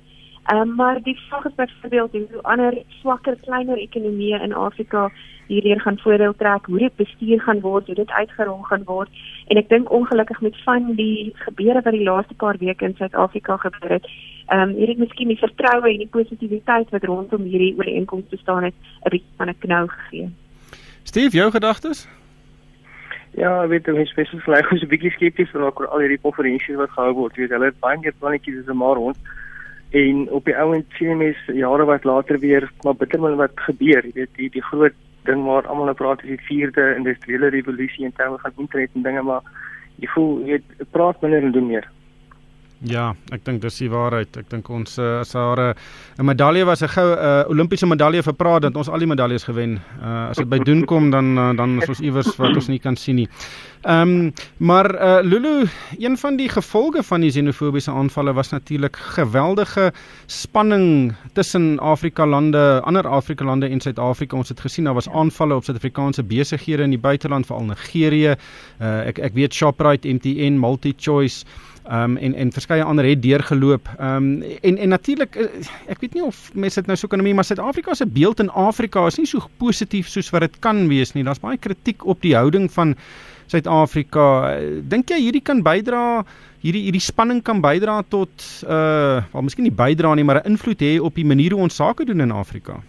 Um, 0.54 0.76
maar 0.76 1.02
die 1.02 1.20
vraag 1.28 1.46
is 1.46 1.56
byvoorbeeld 1.56 2.12
hoe 2.12 2.42
ander 2.42 2.74
swakker 2.88 3.36
kleiner 3.42 3.78
ekonomieë 3.78 4.40
in 4.42 4.54
Afrika 4.54 5.12
hierdeur 5.48 5.82
gaan 5.82 5.98
voordeel 6.00 6.34
trek, 6.38 6.66
hoe 6.66 6.80
dit 6.80 6.96
bestuur 6.96 7.42
gaan 7.42 7.60
word, 7.60 7.86
hoe 7.86 7.96
dit 7.96 8.10
uitgerol 8.10 8.62
gaan 8.62 8.84
word. 8.84 9.10
En 9.48 9.58
ek 9.58 9.70
dink 9.70 9.92
ongelukkig 9.92 10.42
met 10.42 10.58
van 10.64 10.94
die 10.98 11.32
gebeure 11.46 11.82
wat 11.86 11.94
die 11.94 12.04
laaste 12.04 12.34
paar 12.34 12.58
weke 12.58 12.86
in 12.86 12.96
Suid-Afrika 12.98 13.58
gebeur 13.58 13.98
het, 13.98 14.08
ehm 14.48 14.70
um, 14.70 14.76
hierdie 14.78 14.98
miskien 14.98 15.30
die 15.30 15.38
vertroue 15.38 15.92
en 15.92 16.02
die 16.02 16.14
positiwiteit 16.18 16.90
wat 16.90 17.04
rondom 17.04 17.44
hierdie 17.46 17.76
ooreenkoms 17.78 18.30
bestaan 18.30 18.64
het, 18.64 18.74
'n 19.06 19.10
bietjie 19.10 19.36
van 19.38 19.50
'n 19.50 19.60
knou 19.60 19.88
gegee. 19.88 20.30
Steve, 21.04 21.38
jou 21.38 21.52
gedagtes? 21.52 22.08
Ja, 23.38 23.68
weet 23.68 23.86
jy 23.86 24.06
spesifiek 24.06 24.44
vir 24.44 24.54
my 24.54 24.76
is 24.76 24.82
'n 24.82 24.94
bietjie 24.96 25.12
skepties 25.12 25.54
oor 25.54 25.88
al 25.88 26.00
hierdie 26.00 26.22
konferensies 26.22 26.76
wat 26.76 26.90
gehou 26.90 27.14
word. 27.14 27.36
Jy 27.36 27.42
weet 27.42 27.52
hulle 27.52 27.66
het 27.66 27.80
baie 27.80 27.98
meer 27.98 28.14
plannetjies 28.20 28.60
as 28.60 28.68
'n 28.68 28.78
maar 28.78 28.96
rond 28.96 29.18
en 29.90 30.30
op 30.30 30.46
die 30.46 30.58
ouend 30.58 30.86
sien 30.98 31.18
mense 31.18 31.54
jare 31.54 31.86
wat 31.90 32.04
later 32.04 32.40
weer 32.40 32.72
maar 32.84 32.96
bitter 32.96 33.22
min 33.22 33.38
wat 33.42 33.62
gebeur 33.68 34.06
jy 34.06 34.12
weet 34.14 34.36
die 34.38 34.50
die 34.54 34.66
groot 34.72 34.98
ding 35.26 35.46
waar 35.46 35.68
almal 35.68 35.90
nou 35.90 35.96
praat 35.98 36.22
is 36.24 36.36
die 36.36 36.48
vierde 36.50 36.94
industriële 36.96 37.50
revolusie 37.50 38.06
in 38.06 38.14
terme 38.18 38.38
van 38.44 38.54
internet 38.58 38.90
en 38.94 39.08
dinge 39.08 39.24
maar 39.32 39.42
jy 39.98 40.12
voel 40.14 40.36
jy 40.46 40.60
weet 40.60 40.92
praat 40.92 41.22
minder 41.22 41.44
en 41.44 41.56
doen 41.58 41.68
meer 41.72 41.90
Ja, 42.88 43.10
ek 43.36 43.42
dink 43.44 43.60
dis 43.60 43.82
die 43.82 43.90
waarheid. 43.92 44.38
Ek 44.40 44.46
dink 44.48 44.70
ons 44.72 44.94
uh, 45.04 45.20
as 45.20 45.34
daar 45.36 45.76
'n 46.18 46.24
medalje 46.24 46.64
was 46.66 46.82
'n 46.82 46.88
goue 46.88 47.12
uh, 47.12 47.44
Olimpiese 47.52 47.86
medalje 47.86 48.24
vir 48.24 48.34
praat 48.34 48.62
dat 48.62 48.76
ons 48.76 48.88
al 48.88 49.00
die 49.00 49.08
medaljes 49.08 49.44
gewen. 49.44 49.82
Uh, 50.02 50.30
as 50.30 50.38
dit 50.38 50.48
by 50.48 50.60
doen 50.64 50.86
kom 50.86 51.12
dan 51.12 51.38
uh, 51.38 51.52
dan 51.58 51.82
is 51.82 51.90
ons 51.90 52.00
iewers 52.00 52.38
wat 52.38 52.56
ons 52.56 52.68
nie 52.68 52.80
kan 52.80 52.96
sien 52.96 53.16
nie. 53.16 53.28
Ehm 53.84 54.02
um, 54.02 54.34
maar 54.58 54.88
uh, 54.96 55.20
Lulu, 55.24 55.68
een 56.00 56.18
van 56.18 56.38
die 56.38 56.50
gevolge 56.50 57.04
van 57.04 57.22
die 57.22 57.32
xenofobiese 57.32 57.92
aanvalle 57.92 58.34
was 58.34 58.52
natuurlik 58.52 58.96
geweldige 58.96 59.92
spanning 60.28 61.16
tussen 61.34 61.80
Afrika 61.80 62.26
lande, 62.26 62.82
ander 62.84 63.08
Afrika 63.08 63.44
lande 63.46 63.68
en 63.68 63.80
Suid-Afrika. 63.80 64.38
Ons 64.38 64.50
het 64.50 64.60
gesien 64.60 64.86
daar 64.86 64.94
was 64.94 65.10
aanvalle 65.10 65.56
op 65.56 65.64
Suid-Afrikaanse 65.64 66.24
besighede 66.24 66.84
in 66.84 66.90
die 66.90 67.00
buiteland, 67.00 67.46
veral 67.46 67.64
Nigerië. 67.64 68.36
Uh, 68.82 69.08
ek 69.08 69.20
ek 69.20 69.34
weet 69.34 69.54
Shoprite, 69.54 70.08
MTN, 70.08 70.60
MultiChoice 70.60 71.46
um, 71.92 72.18
en 72.18 72.34
en 72.34 72.52
verskeie 72.52 72.84
ander 72.84 73.06
het 73.06 73.22
deurgeloop. 73.22 73.90
Ehm 73.98 74.16
um, 74.16 74.42
en 74.62 74.78
en 74.78 74.90
natuurlik 74.90 75.36
eh, 75.36 75.48
ek 75.88 76.02
weet 76.02 76.14
nie 76.14 76.24
of 76.24 76.50
mense 76.54 76.80
dit 76.80 76.88
nou 76.88 76.98
so 76.98 77.08
kan 77.08 77.24
noem 77.24 77.36
maar 77.36 77.48
Suid-Afrika 77.48 77.94
se 77.94 78.06
beeld 78.06 78.40
in 78.40 78.50
Afrika 78.50 79.06
is 79.06 79.18
nie 79.18 79.26
so 79.26 79.48
positief 79.58 80.08
soos 80.08 80.30
wat 80.30 80.42
dit 80.42 80.60
kan 80.60 80.88
wees 80.88 81.14
nie. 81.14 81.24
Daar's 81.24 81.40
baie 81.40 81.58
kritiek 81.58 82.06
op 82.06 82.22
die 82.22 82.36
houding 82.36 82.72
van 82.72 82.96
Suid-Afrika. 83.48 84.58
Dink 84.84 85.10
jy 85.10 85.20
hierdie 85.20 85.42
kan 85.42 85.64
bydra 85.64 86.26
hierdie 86.62 86.84
hierdie 86.90 87.04
spanning 87.04 87.42
kan 87.42 87.62
bydra 87.64 88.02
tot 88.10 88.46
uh 88.68 89.24
wel 89.34 89.46
miskien 89.48 89.68
nie 89.68 89.76
bydra 89.76 90.16
nie, 90.16 90.24
maar 90.24 90.42
'n 90.44 90.52
invloed 90.56 90.82
hê 90.82 91.00
op 91.00 91.16
die 91.16 91.26
manier 91.26 91.52
hoe 91.52 91.62
ons 91.62 91.76
sake 91.76 92.06
doen 92.06 92.22
in 92.22 92.32
Afrika? 92.32 92.82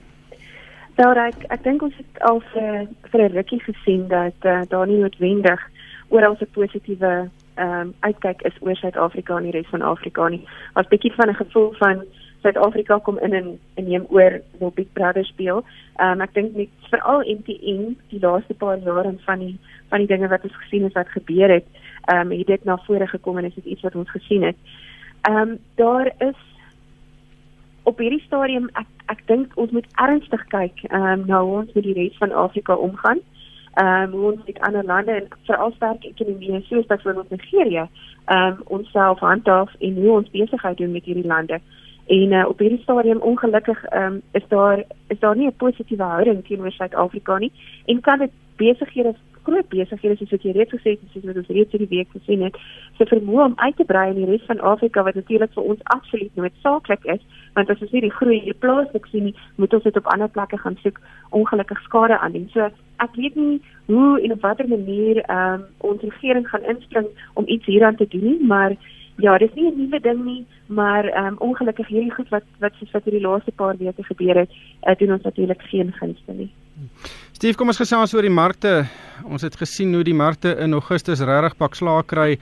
Wel, 0.96 1.16
ek 1.16 1.44
ek 1.48 1.62
dink 1.64 1.82
ons 1.82 1.94
het 1.96 2.22
al 2.28 2.42
vir 2.52 2.88
vir 3.10 3.20
'n 3.20 3.32
rukkie 3.32 3.60
gesien 3.60 4.08
dat 4.08 4.36
uh, 4.44 4.62
daar 4.68 4.86
nie 4.86 4.98
noodwendig 4.98 5.60
oral 6.08 6.36
'n 6.40 6.46
positiewe 6.52 7.30
ehm 7.60 7.80
um, 7.80 7.94
uitkyk 8.00 8.42
is 8.48 8.56
oor 8.60 8.76
Suid-Afrika 8.76 9.36
en 9.36 9.46
die 9.48 9.52
res 9.52 9.68
van 9.68 9.82
Afrika 9.82 10.28
nie. 10.28 10.40
Was 10.74 10.88
bietjie 10.88 11.12
van 11.14 11.28
'n 11.28 11.40
gevoel 11.42 11.72
van 11.78 12.04
Suid-Afrika 12.42 12.98
kom 12.98 13.18
in 13.18 13.32
en 13.32 13.58
en 13.74 13.88
neem 13.88 14.06
oor 14.08 14.40
wil 14.58 14.72
Big 14.74 14.92
Brother 14.92 15.24
speel. 15.24 15.64
Ehm 15.96 16.10
um, 16.10 16.20
ek 16.20 16.34
dink 16.34 16.56
net 16.56 16.68
veral 16.90 17.20
MTN 17.20 17.96
die 18.08 18.20
laaste 18.20 18.54
paar 18.54 18.78
jare 18.78 19.14
van 19.26 19.38
die 19.38 19.58
van 19.88 19.98
die 19.98 20.06
dinge 20.06 20.28
wat 20.28 20.42
ons 20.42 20.56
gesien 20.56 20.82
het 20.82 20.92
wat 20.92 21.08
gebeur 21.08 21.50
het, 21.50 21.66
ehm 22.04 22.30
um, 22.32 22.38
het 22.38 22.46
dit 22.46 22.64
na 22.64 22.76
vore 22.86 23.06
gekom 23.06 23.38
en 23.38 23.44
is 23.44 23.54
dit 23.54 23.64
iets 23.64 23.82
wat 23.82 23.94
ons 23.94 24.10
gesien 24.10 24.42
het. 24.42 24.56
Ehm 25.20 25.36
um, 25.36 25.58
daar 25.74 26.12
is 26.18 26.40
op 27.82 27.98
hierdie 27.98 28.24
stadium 28.26 28.70
ek 28.72 28.88
ek 29.06 29.26
dink 29.26 29.52
ons 29.56 29.70
moet 29.70 29.86
ernstig 29.94 30.46
kyk 30.46 30.82
ehm 30.88 31.12
um, 31.12 31.26
na 31.26 31.42
hoe 31.42 31.58
ons 31.60 31.72
met 31.72 31.84
die 31.84 31.98
res 32.02 32.16
van 32.16 32.32
Afrika 32.32 32.74
omgaan 32.74 33.18
ehm 33.18 33.39
um, 33.74 34.14
ons 34.14 34.40
met 34.46 34.60
ander 34.60 34.84
lande 34.84 35.12
en 35.12 35.28
veral 35.46 35.72
sterk 35.72 36.04
ekonomieë 36.04 36.62
soos 36.68 36.86
byvoorbeeld 36.86 37.30
Nigerië 37.30 37.86
ehm 38.24 38.46
um, 38.46 38.58
onsself 38.64 39.18
handhaaf 39.18 39.74
en 39.78 39.94
hoe 39.94 40.10
ons 40.10 40.30
besigheid 40.30 40.76
doen 40.76 40.92
met 40.92 41.04
hierdie 41.04 41.26
lande. 41.26 41.60
En 42.06 42.32
uh, 42.32 42.48
op 42.48 42.58
hierdie 42.58 42.82
stadium 42.82 43.18
ongelukkig 43.18 43.84
ehm 43.84 44.04
um, 44.12 44.22
is 44.32 44.48
daar 44.48 44.84
is 45.08 45.18
daar 45.18 45.36
nie 45.36 45.46
'n 45.46 45.56
positiewe 45.56 46.02
houding 46.02 46.44
teenoor 46.44 46.72
Suid-Afrika 46.72 47.38
nie 47.38 47.52
en 47.86 48.00
kan 48.00 48.18
dit 48.18 48.30
besighede 48.56 49.14
groot 49.42 49.68
besighede 49.68 50.16
soos 50.16 50.30
wat 50.30 50.42
jy 50.42 50.52
reeds 50.52 50.74
gesê 50.74 50.90
het 50.94 51.00
soos 51.12 51.24
wat 51.24 51.36
ons 51.36 51.52
reeds 51.56 51.70
hierdie 51.70 51.96
week 51.96 52.10
gesien 52.12 52.42
het 52.42 52.56
se 52.98 53.06
vermoë 53.12 53.44
om 53.44 53.52
uit 53.56 53.76
te 53.76 53.84
brei 53.84 54.10
in 54.10 54.20
die 54.20 54.30
res 54.30 54.44
van 54.46 54.60
Afrika 54.60 55.02
wat 55.02 55.14
natuurlik 55.14 55.52
vir 55.52 55.62
ons 55.62 55.84
absoluut 55.96 56.34
noodsaaklik 56.34 57.04
is 57.04 57.22
want 57.54 57.70
as 57.70 57.80
ons 57.80 57.92
nie 57.92 58.04
die 58.06 58.16
groei 58.18 58.38
hier 58.44 58.58
plaaslik 58.64 59.06
sien 59.10 59.24
nie 59.24 59.34
moet 59.56 59.74
ons 59.74 59.82
dit 59.88 59.96
op 59.96 60.12
ander 60.12 60.28
plekke 60.28 60.58
gaan 60.58 60.78
soek 60.82 61.00
ongelukkig 61.30 61.82
skade 61.88 62.18
aan 62.18 62.32
doen 62.32 62.48
so 62.52 62.70
ek 63.06 63.16
weet 63.16 63.36
nie 63.36 63.60
hoe 63.86 64.20
en 64.20 64.32
op 64.32 64.46
watter 64.46 64.68
manier 64.68 65.22
um, 65.30 65.66
ons 65.78 66.02
regering 66.02 66.48
gaan 66.48 66.70
inspring 66.74 67.06
om 67.34 67.48
iets 67.48 67.66
hieraan 67.66 67.96
te 67.96 68.08
doen 68.08 68.26
nie 68.30 68.40
maar 68.54 68.76
Ja, 69.20 69.38
dis 69.38 69.52
nie 69.54 69.68
'n 69.68 69.76
nuwe 69.76 70.00
ding 70.00 70.24
nie, 70.24 70.46
maar 70.66 71.04
ehm 71.04 71.26
um, 71.26 71.36
ongelukkig 71.38 71.86
hierdie 71.86 72.14
goed 72.14 72.28
wat 72.28 72.44
wat 72.58 72.72
soos 72.78 72.90
wat 72.90 73.04
hierdie 73.04 73.26
laaste 73.26 73.52
paar 73.52 73.76
weke 73.76 74.02
gebeur 74.02 74.36
het, 74.36 74.50
uh, 74.88 74.94
doen 74.96 75.12
ons 75.12 75.22
natuurlik 75.22 75.62
geen 75.62 75.92
gunste 75.92 76.32
nie. 76.32 76.50
Steve, 77.32 77.56
kom 77.56 77.66
ons 77.66 77.76
gesels 77.76 78.14
oor 78.14 78.22
die 78.22 78.38
markte. 78.42 78.86
Ons 79.24 79.42
het 79.42 79.56
gesien 79.56 79.94
hoe 79.94 80.04
die 80.04 80.14
markte 80.14 80.56
in 80.56 80.72
Augustus 80.72 81.20
regtig 81.20 81.56
pak 81.56 81.74
slaag 81.74 82.06
kry 82.06 82.38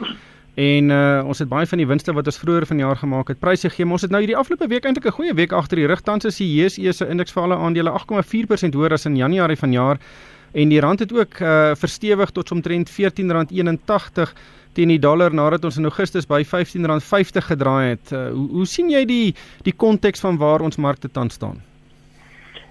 en 0.59 0.91
uh, 0.91 1.23
ons 1.23 1.39
het 1.39 1.49
baie 1.49 1.67
van 1.71 1.79
die 1.79 1.87
winste 1.87 2.13
wat 2.17 2.27
ons 2.27 2.39
vroeër 2.43 2.67
vanjaar 2.67 2.99
gemaak 2.99 3.29
het, 3.31 3.39
pryse 3.39 3.69
gegee. 3.71 3.87
Ons 3.87 4.03
het 4.03 4.11
nou 4.11 4.19
hierdie 4.25 4.39
afgelope 4.39 4.67
week 4.67 4.89
eintlik 4.89 5.07
'n 5.07 5.15
goeie 5.15 5.35
week 5.35 5.53
agter 5.53 5.79
die 5.79 5.87
rug. 5.87 6.01
Tans 6.03 6.25
is 6.25 6.39
die 6.43 6.49
JSE 6.51 6.93
se 6.93 7.07
indeks 7.07 7.33
vir 7.33 7.43
alle 7.43 7.57
aandele 7.57 7.91
8,4% 7.91 8.75
hoër 8.75 8.93
as 8.93 9.07
in 9.07 9.17
Januarie 9.17 9.57
vanjaar 9.57 9.99
en 10.53 10.69
die 10.69 10.81
rand 10.81 10.99
het 10.99 11.13
ook 11.13 11.41
uh, 11.41 11.75
verstewig 11.75 12.31
tot 12.31 12.51
omtrent 12.51 12.91
R14.81 12.91 14.33
teen 14.73 14.89
die 14.89 14.99
dollar 14.99 15.35
nadat 15.35 15.65
ons 15.65 15.77
in 15.77 15.85
Augustus 15.85 16.27
by 16.27 16.43
R15.50 16.43 17.47
gedraai 17.51 17.89
het. 17.89 18.13
Uh, 18.13 18.31
hoe, 18.31 18.49
hoe 18.51 18.67
sien 18.67 18.91
jy 18.91 19.05
die 19.05 19.35
die 19.63 19.75
konteks 19.77 20.21
van 20.21 20.39
waar 20.39 20.61
ons 20.61 20.77
markte 20.77 21.09
tans 21.09 21.35
staan? 21.35 21.63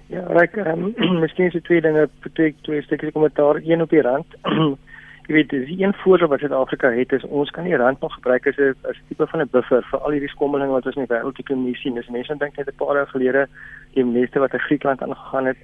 Ja, 0.08 0.26
reg, 0.28 0.56
um, 0.56 0.92
miskien 1.24 1.50
se 1.50 1.60
twee 1.60 1.80
dinge, 1.80 2.08
twee 2.32 2.54
twee 2.62 2.82
stukke 2.82 3.12
kommentaar, 3.12 3.62
een 3.64 3.82
op 3.82 3.90
die 3.90 4.02
rand. 4.02 4.26
Jy 5.28 5.34
weet, 5.34 5.50
dis 5.52 5.72
een 5.76 5.92
voordeel 6.00 6.30
wat 6.32 6.40
Suid-Afrika 6.40 6.88
het 6.88 7.10
is 7.12 7.24
ons 7.24 7.50
kan 7.52 7.66
die 7.68 7.76
rand 7.76 8.00
nog 8.00 8.14
gebruik 8.14 8.46
as 8.48 8.56
'n 8.56 8.74
as 8.88 8.96
tipe 9.08 9.26
van 9.26 9.40
'n 9.40 9.48
buffer 9.52 9.82
vir 9.90 9.98
al 10.00 10.10
hierdie 10.10 10.28
skommelinge 10.28 10.72
wat 10.72 10.86
ons 10.86 10.96
in 10.96 11.04
die 11.04 11.14
wêreldekonomie 11.14 11.76
sien. 11.76 11.94
Dis 11.94 12.08
mense 12.08 12.36
dink 12.38 12.56
net 12.56 12.68
'n 12.68 12.76
paar 12.76 12.96
jaar 12.96 13.06
gelede 13.06 13.46
die 13.92 14.04
mense 14.04 14.38
wat 14.38 14.52
in 14.52 14.60
Griekland 14.60 15.02
aangegaan 15.02 15.46
het 15.46 15.56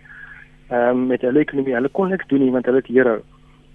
ehm 0.68 0.88
um, 0.90 1.06
met 1.06 1.20
hulle 1.20 1.40
ekonomie, 1.40 1.74
hulle 1.74 1.88
kon 1.88 2.08
niks 2.08 2.26
doen 2.26 2.40
nie 2.40 2.50
want 2.50 2.66
hulle 2.66 2.76
het 2.76 2.90
euro. 2.90 3.22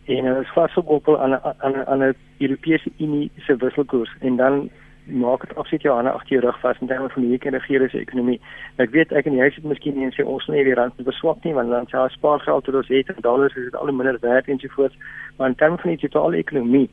En 0.05 0.25
hulle 0.25 0.41
is 0.41 0.53
vasgekoppel 0.53 1.19
aan 1.19 1.31
'n 1.31 1.41
aan 1.58 1.74
'n 1.74 1.86
aan 1.88 2.03
'n 2.03 2.15
Europese 2.38 2.91
Unie 3.00 3.31
se 3.38 3.55
wisselkoers 3.55 4.15
en 4.19 4.36
dan 4.36 4.69
maak 5.12 5.48
dit 5.48 5.58
afsit 5.58 5.82
jou 5.82 5.96
hande 5.96 6.12
agter 6.12 6.36
jou 6.36 6.42
rug 6.46 6.60
vas 6.60 6.80
in 6.82 6.88
terme 6.88 7.10
van 7.10 7.25
die 7.25 7.34
ekonomiese 7.34 8.00
ekonomie. 8.00 8.39
Ek 8.78 8.92
weet 8.92 9.12
ek 9.12 9.25
en 9.25 9.36
jy 9.38 9.50
sit 9.56 9.63
miskien 9.63 9.96
nie 9.98 10.06
en 10.06 10.16
sê 10.16 10.25
ons 10.25 10.48
nie 10.48 10.63
die 10.63 10.75
rand 10.78 10.96
beswak 11.06 11.44
nie 11.44 11.54
want 11.54 11.70
dan 11.74 11.89
sê 11.92 12.00
ons 12.00 12.13
spaar 12.13 12.39
geld 12.46 12.66
wat 12.66 12.80
ons 12.82 12.92
het 12.94 13.12
in 13.13 13.22
dollars 13.25 13.56
is 13.56 13.70
dit 13.70 13.75
al 13.75 13.92
minder 13.92 14.18
werd 14.22 14.48
en 14.48 14.60
so 14.60 14.68
voort. 14.75 14.96
Maar 15.38 15.54
in 15.54 15.56
terme 15.56 15.78
van 15.78 15.96
die 15.96 16.01
totale 16.08 16.38
ekonomie 16.38 16.89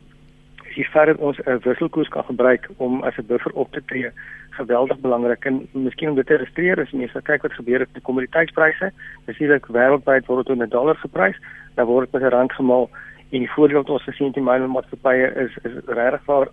is 0.67 0.75
die 0.77 0.89
feit 0.93 1.07
dat 1.07 1.19
ons 1.19 1.39
'n 1.47 1.61
wisselkoers 1.63 2.09
kan 2.09 2.25
gebruik 2.25 2.69
om 2.77 3.03
as 3.03 3.17
'n 3.19 3.27
buffer 3.27 3.53
op 3.53 3.73
te 3.73 3.83
tree 3.87 4.11
geweldig 4.51 4.99
belangrik 5.01 5.45
en 5.45 5.69
miskien 5.73 6.09
om 6.09 6.17
dit 6.17 6.27
te 6.27 6.35
illustreer 6.35 6.79
is 6.79 6.93
mense 6.93 7.23
kyk 7.23 7.43
wat 7.43 7.53
gebeur 7.53 7.81
het 7.81 7.93
met 7.93 8.03
kommoditeitspryse. 8.03 8.93
Dis 9.27 9.39
hierdie 9.39 9.61
wêreldwyd 9.69 10.27
word 10.27 10.47
dit 10.47 10.57
met 10.57 10.71
dollar 10.71 10.97
geprys, 10.97 11.37
dan 11.75 11.87
word 11.87 12.11
dit 12.11 12.21
met 12.21 12.31
'n 12.31 12.35
rand 12.35 12.53
gemaal 12.53 12.89
en 13.31 13.39
die 13.39 13.51
voordeel 13.51 13.83
wat 13.83 13.91
ons 13.91 14.03
gesien 14.03 14.27
het 14.27 14.37
in 14.37 14.45
my 14.45 14.59
maatskappye 14.59 15.27
is 15.45 15.57
is 15.63 15.73
regtig 15.87 16.25
waar 16.25 16.49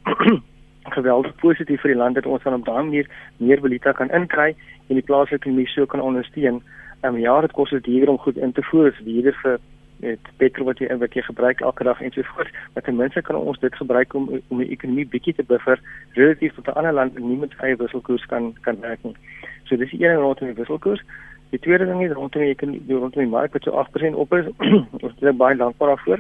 geweldig 0.84 1.36
positief 1.36 1.82
vir 1.82 1.94
die 1.94 2.00
land 2.00 2.16
dat 2.16 2.26
ons 2.26 2.44
dan 2.44 2.54
op 2.54 2.66
daardie 2.66 2.90
manier 2.90 3.10
meer 3.38 3.60
valuta 3.60 3.92
kan 3.92 4.12
inkry 4.12 4.56
en 4.88 4.96
die 4.96 5.06
plaaslike 5.06 5.42
ekonomie 5.42 5.68
so 5.68 5.86
kan 5.86 6.02
ondersteun. 6.02 6.62
Ehm 7.02 7.16
um, 7.16 7.20
ja, 7.20 7.42
dit 7.42 7.52
kos 7.52 7.70
dit 7.70 7.84
duur 7.84 8.10
om 8.10 8.18
goed 8.18 8.38
in 8.38 8.52
te 8.52 8.64
voer, 8.64 8.92
dis 8.92 9.06
duurder 9.06 9.40
vir 9.44 9.60
met 10.04 10.20
petrol 10.38 10.68
wat 10.68 10.80
jy 10.84 10.96
wat 11.00 11.16
jy 11.16 11.24
gebruik 11.24 11.62
elke 11.62 11.84
dag 11.88 12.02
en 12.02 12.12
so 12.12 12.26
voort. 12.34 12.52
Maar 12.74 12.84
ten 12.84 12.96
minste 12.96 13.22
kan 13.22 13.36
ons 13.36 13.60
dit 13.60 13.76
gebruik 13.76 14.14
om 14.14 14.30
om 14.48 14.64
die 14.64 14.72
ekonomie 14.76 15.08
bietjie 15.08 15.36
te 15.38 15.46
buffer 15.48 15.80
relatief 16.20 16.56
tot 16.56 16.68
'n 16.68 16.78
ander 16.80 16.94
land 16.94 17.14
wat 17.14 17.24
nie 17.24 17.38
met 17.38 17.56
eie 17.60 17.76
wisselkoers 17.76 18.26
kan 18.26 18.54
kan 18.62 18.80
werk 18.80 19.04
nie. 19.04 19.16
So 19.64 19.76
dis 19.76 19.92
die 19.92 20.04
een 20.06 20.16
rondom 20.16 20.48
die 20.48 20.60
wisselkoers. 20.62 21.04
Die 21.50 21.60
tweede 21.60 21.86
ding 21.86 22.04
is 22.04 22.12
rondom 22.12 22.42
die 22.42 22.50
ekonomie 22.56 22.82
rondom 22.88 23.22
die 23.22 23.36
mark 23.38 23.54
wat 23.54 23.64
so 23.64 23.72
8% 23.72 24.16
op 24.16 24.34
is. 24.34 24.46
ons 25.04 25.14
is 25.20 25.36
baie 25.36 25.56
dankbaar 25.56 25.88
daarvoor. 25.88 26.20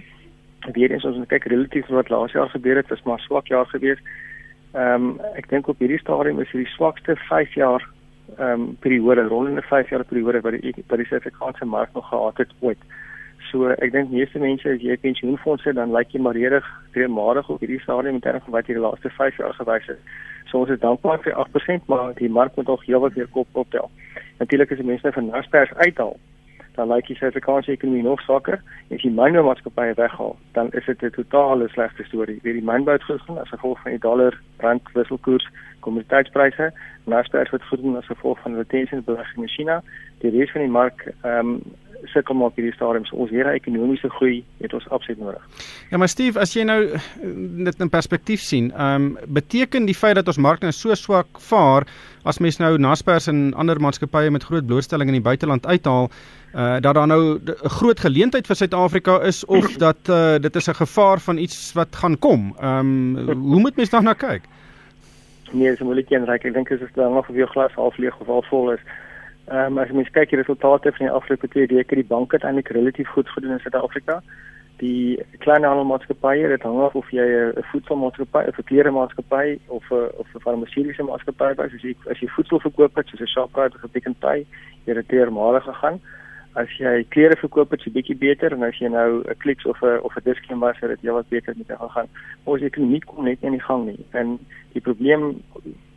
Weer 0.73 0.91
eens 0.91 1.05
ons 1.05 1.27
kyk 1.27 1.43
relatief 1.43 1.87
wat 1.87 2.09
laas 2.09 2.31
jaar 2.31 2.49
gebeur 2.49 2.75
het, 2.75 2.89
was 2.89 3.03
maar 3.03 3.19
swak 3.19 3.47
jaar 3.47 3.65
geweest. 3.65 4.01
Ehm 4.73 5.07
um, 5.07 5.19
ek 5.37 5.49
dink 5.49 5.67
op 5.69 5.81
hierdie 5.83 6.01
stadium 6.01 6.39
is 6.41 6.49
hierdie 6.49 6.71
swakste 6.73 7.15
5 7.29 7.53
jaar 7.53 7.83
ehm 8.37 8.61
um, 8.61 8.63
periode 8.81 9.27
rondende 9.29 9.61
5 9.61 9.89
jaar 9.89 10.03
periode 10.03 10.41
wat 10.41 10.55
die 10.57 10.73
wat 10.87 10.97
die 10.97 11.05
Suid-Afrikaanse 11.05 11.65
mark 11.65 11.93
nog 11.93 12.07
gehad 12.09 12.37
het 12.37 12.53
ooit. 12.59 12.87
So 13.51 13.69
ek 13.69 13.91
dink 13.93 14.09
meeste 14.09 14.39
mense 14.39 14.69
as 14.69 14.81
jy 14.81 14.97
pensioenfonde 14.97 15.73
dan 15.77 15.93
lyk 15.93 16.15
jy 16.15 16.21
maar 16.25 16.39
redig 16.39 16.65
reënmatig 16.97 17.49
op 17.53 17.61
hierdie 17.61 17.81
stadium 17.83 18.17
in 18.17 18.25
terme 18.25 18.41
van 18.45 18.55
wat 18.57 18.67
jy 18.67 18.79
die 18.79 18.85
laaste 18.85 19.13
5 19.19 19.37
jaar 19.37 19.53
gewys 19.59 19.89
het. 19.91 19.99
So 20.49 20.63
ons 20.63 20.73
is 20.73 20.81
dankbaar 20.81 21.21
vir 21.21 21.37
8%, 21.45 21.85
maar 21.93 22.13
die 22.17 22.29
mark 22.29 22.55
moet 22.55 22.67
nog 22.67 22.85
heelwat 22.85 23.13
weer 23.13 23.29
kop 23.37 23.47
optel. 23.53 23.91
Natuurlik 24.39 24.71
as 24.71 24.81
die 24.81 24.89
mense 24.89 25.11
van 25.11 25.29
Naspers 25.29 25.73
uithaal, 25.85 26.17
dan 26.75 26.87
lyk 26.87 27.07
die 27.07 27.15
Suid-Afrikaanse 27.15 27.71
ekonomie 27.71 28.03
nog 28.03 28.21
swakker. 28.21 28.61
As 28.89 29.01
jy 29.01 29.11
mynboumaatskappye 29.13 29.93
weghaal, 29.99 30.35
dan 30.57 30.71
is 30.71 30.85
dit 30.85 31.01
'n 31.01 31.09
totale 31.09 31.67
slegte 31.69 32.03
storie. 32.03 32.39
Weer 32.43 32.53
die 32.53 32.69
mynbou 32.71 32.93
het 32.93 33.03
gegaan 33.03 33.37
as 33.37 33.49
gevolg 33.49 33.81
van 33.81 33.91
die 33.91 33.99
dollar 33.99 34.33
rand 34.57 34.81
wisselkoers, 34.93 35.47
kommoditeitspryse, 35.79 36.73
Naspers 37.05 37.51
het 37.51 37.63
gedoen 37.63 37.97
as 37.97 38.05
gevolg 38.05 38.39
van 38.39 38.55
retentiebelegging 38.55 39.41
in 39.41 39.49
China. 39.49 39.83
Die 40.17 40.31
res 40.31 40.51
van 40.51 40.61
die 40.61 40.71
mark 40.71 41.13
ehm 41.21 41.39
um, 41.39 41.61
sukkel 42.11 42.35
maar 42.35 42.51
hierdie 42.55 42.73
stadium. 42.73 43.05
So 43.05 43.15
ons 43.23 43.31
hele 43.33 43.53
ekonomiese 43.57 44.09
groei 44.17 44.43
het 44.61 44.73
ons 44.73 44.87
absoluut 44.89 45.19
nodig. 45.19 45.43
Ja, 45.91 45.97
maar 45.97 46.11
Steve, 46.11 46.39
as 46.39 46.53
jy 46.55 46.65
nou 46.67 46.79
dit 47.69 47.81
in 47.81 47.89
perspektief 47.89 48.41
sien, 48.41 48.71
ehm 48.71 48.95
um, 48.95 49.17
beteken 49.27 49.85
die 49.85 49.97
feit 49.97 50.15
dat 50.15 50.27
ons 50.27 50.41
mark 50.41 50.61
nou 50.61 50.71
so 50.71 50.95
swak 50.95 51.39
vaar 51.49 51.87
as 52.23 52.39
mens 52.39 52.59
nou 52.59 52.77
Naspers 52.77 53.27
en 53.27 53.51
ander 53.59 53.79
maatskappye 53.81 54.31
met 54.31 54.43
groot 54.43 54.65
blootstelling 54.65 55.11
in 55.11 55.19
die 55.19 55.25
buiteland 55.25 55.65
uithaal, 55.65 56.09
uh 56.53 56.79
dat 56.79 56.95
daar 56.95 57.07
nou 57.07 57.39
'n 57.39 57.69
groot 57.79 57.99
geleentheid 57.99 58.47
vir 58.47 58.55
Suid-Afrika 58.55 59.21
is 59.21 59.45
of 59.45 59.75
dat 59.87 60.09
uh 60.09 60.39
dit 60.39 60.55
is 60.55 60.69
'n 60.69 60.81
gevaar 60.85 61.19
van 61.19 61.37
iets 61.37 61.73
wat 61.73 61.95
gaan 61.95 62.19
kom. 62.19 62.55
Ehm 62.59 63.17
um, 63.17 63.41
hoe 63.51 63.59
moet 63.59 63.75
mens 63.75 63.89
daarna 63.89 64.13
kyk? 64.13 64.41
Nee, 65.51 65.69
dis 65.69 65.79
moeilik 65.79 66.09
een 66.09 66.25
reik. 66.25 66.43
Ek 66.43 66.53
dink 66.53 66.69
dit 66.69 66.95
dan 66.95 67.13
nog 67.13 67.29
of 67.29 67.35
jou 67.35 67.47
glas 67.47 67.73
half 67.73 67.97
leeg 67.97 68.19
of 68.19 68.27
half 68.27 68.47
vol 68.47 68.71
is. 68.71 68.79
Ehm 69.51 69.73
um, 69.73 69.77
as 69.77 69.89
jy 69.89 69.95
mens 69.95 70.09
kyk 70.15 70.29
die 70.29 70.39
resultate 70.39 70.91
van 70.95 71.05
die 71.07 71.15
afgelope 71.15 71.47
2 71.47 71.67
weke, 71.67 71.95
die 71.95 72.11
banke 72.15 72.35
het 72.35 72.45
eintlik 72.47 72.71
relatief 72.71 73.09
goed 73.09 73.29
gedoen 73.29 73.51
in 73.51 73.59
Suid-Afrika. 73.59 74.21
Die 74.79 75.19
klein 75.43 75.67
handelsmaatskappye, 75.67 76.47
dit 76.47 76.63
hang 76.63 76.79
af 76.81 76.95
of 76.95 77.11
jy 77.11 77.27
'n 77.27 77.63
voedselmaatskappy 77.71 78.47
of 78.47 78.57
'n 78.57 78.69
kleremaatskappy 78.71 79.59
of 79.67 79.91
'n 79.91 80.09
of 80.17 80.27
'n 80.35 80.43
farmaseutiese 80.47 81.03
maatskappy 81.03 81.51
is. 81.51 81.59
As 81.59 81.81
jy 81.83 81.95
as 82.09 82.19
jy 82.19 82.27
voedsel 82.27 82.59
verkoop 82.59 82.95
het, 82.95 83.07
soos 83.07 83.21
'n 83.21 83.33
Shoprite 83.35 83.75
of 83.75 83.83
'n 83.83 83.93
Pick 83.93 84.07
n 84.09 84.15
Pay, 84.19 84.45
jy 84.85 84.95
het 84.95 85.07
teer 85.07 85.31
maar 85.31 85.61
gegaan 85.61 85.99
as 86.59 86.73
jy 86.77 87.01
klere 87.13 87.37
verkoop 87.41 87.71
het, 87.73 87.81
so 87.81 87.93
bietjie 87.93 88.15
beter 88.19 88.53
en 88.53 88.65
as 88.67 88.77
jy 88.77 88.89
nou 88.93 89.23
'n 89.23 89.37
Clicks 89.41 89.65
of 89.65 89.81
'n 89.81 89.99
of 90.03 90.15
'n 90.15 90.23
Dis-Chem 90.23 90.59
was, 90.59 90.79
het 90.79 90.89
dit 90.89 91.01
heelwat 91.01 91.29
beter 91.29 91.53
met 91.57 91.77
gaan 91.77 91.89
gaan. 91.89 92.09
Ons 92.43 92.61
ekonomie 92.61 93.03
kom 93.05 93.25
net 93.25 93.41
nie 93.41 93.51
in 93.51 93.57
die 93.57 93.67
gang 93.67 93.85
nie. 93.85 94.05
En 94.11 94.39
die 94.73 94.81
probleem 94.81 95.41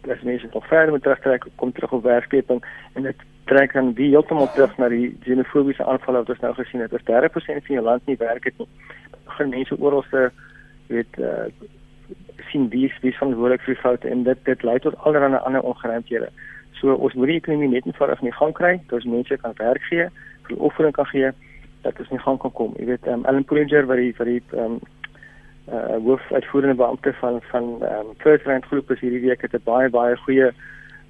is 0.07 0.23
mense 0.23 0.49
nog 0.53 0.67
verder 0.67 0.91
moet 0.91 1.03
terugtrek, 1.03 1.47
kom 1.55 1.73
terug 1.73 1.93
op 1.93 2.03
werkskeping 2.03 2.65
en 2.95 3.03
dit 3.03 3.25
trek 3.45 3.73
dan 3.73 3.93
die 3.93 4.11
heeltemal 4.11 4.51
terug 4.53 4.77
na 4.79 4.89
die 4.89 5.17
xenofobiese 5.25 5.85
aanvalle 5.85 6.23
wat 6.25 6.35
ons 6.35 6.43
nou 6.45 6.53
gesien 6.55 6.83
het. 6.83 6.95
As 6.95 7.07
30% 7.11 7.67
van 7.67 7.75
jou 7.79 7.85
land 7.85 8.07
nie 8.07 8.19
werk 8.19 8.45
het 8.45 8.59
nie, 8.59 8.69
begin 9.25 9.55
mense 9.55 9.79
oral 9.79 10.05
se 10.11 10.29
weet 10.93 11.19
uh 11.19 11.49
sien 12.51 12.69
wie 12.71 12.93
wie 13.03 13.11
verantwoordelik 13.17 13.63
vir 13.67 13.79
foute 13.81 14.09
en 14.09 14.23
dit 14.23 14.45
dit 14.47 14.63
lei 14.63 14.77
tot 14.79 14.95
allerlei 15.09 15.41
ander 15.41 15.63
ongeruimthede. 15.63 16.29
So 16.79 16.95
ons 16.95 17.15
moet 17.15 17.33
die 17.33 17.39
ekonomie 17.41 17.69
net 17.73 17.87
eenvoudig 17.87 18.23
in 18.23 18.33
gang 18.33 18.55
kry, 18.55 18.73
dat 18.93 19.05
mense 19.05 19.39
kan 19.43 19.57
werk 19.59 19.83
gee 19.91 20.07
vir 20.47 20.63
offering 20.69 20.95
kan 20.95 21.09
gee 21.11 21.33
dat 21.83 21.99
ons 21.99 22.11
nie 22.11 22.21
gaan 22.23 22.39
kan 22.39 22.53
kom. 22.53 22.75
Jy 22.79 22.87
weet, 22.93 23.07
um, 23.11 23.25
Alan 23.25 23.45
Pullinger 23.45 23.87
wat 23.91 24.03
die 24.03 24.13
vir 24.19 24.31
die 24.33 24.43
ehm 24.53 24.77
um, 24.77 24.79
uh 25.73 25.99
hoof 26.05 26.33
uitvoerende 26.33 26.75
beampte 26.75 27.13
van 27.13 27.41
van 27.51 27.65
ehm 27.83 28.07
um, 28.07 28.15
First 28.19 28.45
Rand 28.47 28.65
Groep 28.65 28.91
is 28.91 29.01
hierdie 29.01 29.21
week 29.21 29.43
het 29.43 29.55
'n 29.55 29.65
baie 29.65 29.89
baie 29.91 30.17
goeie 30.17 30.53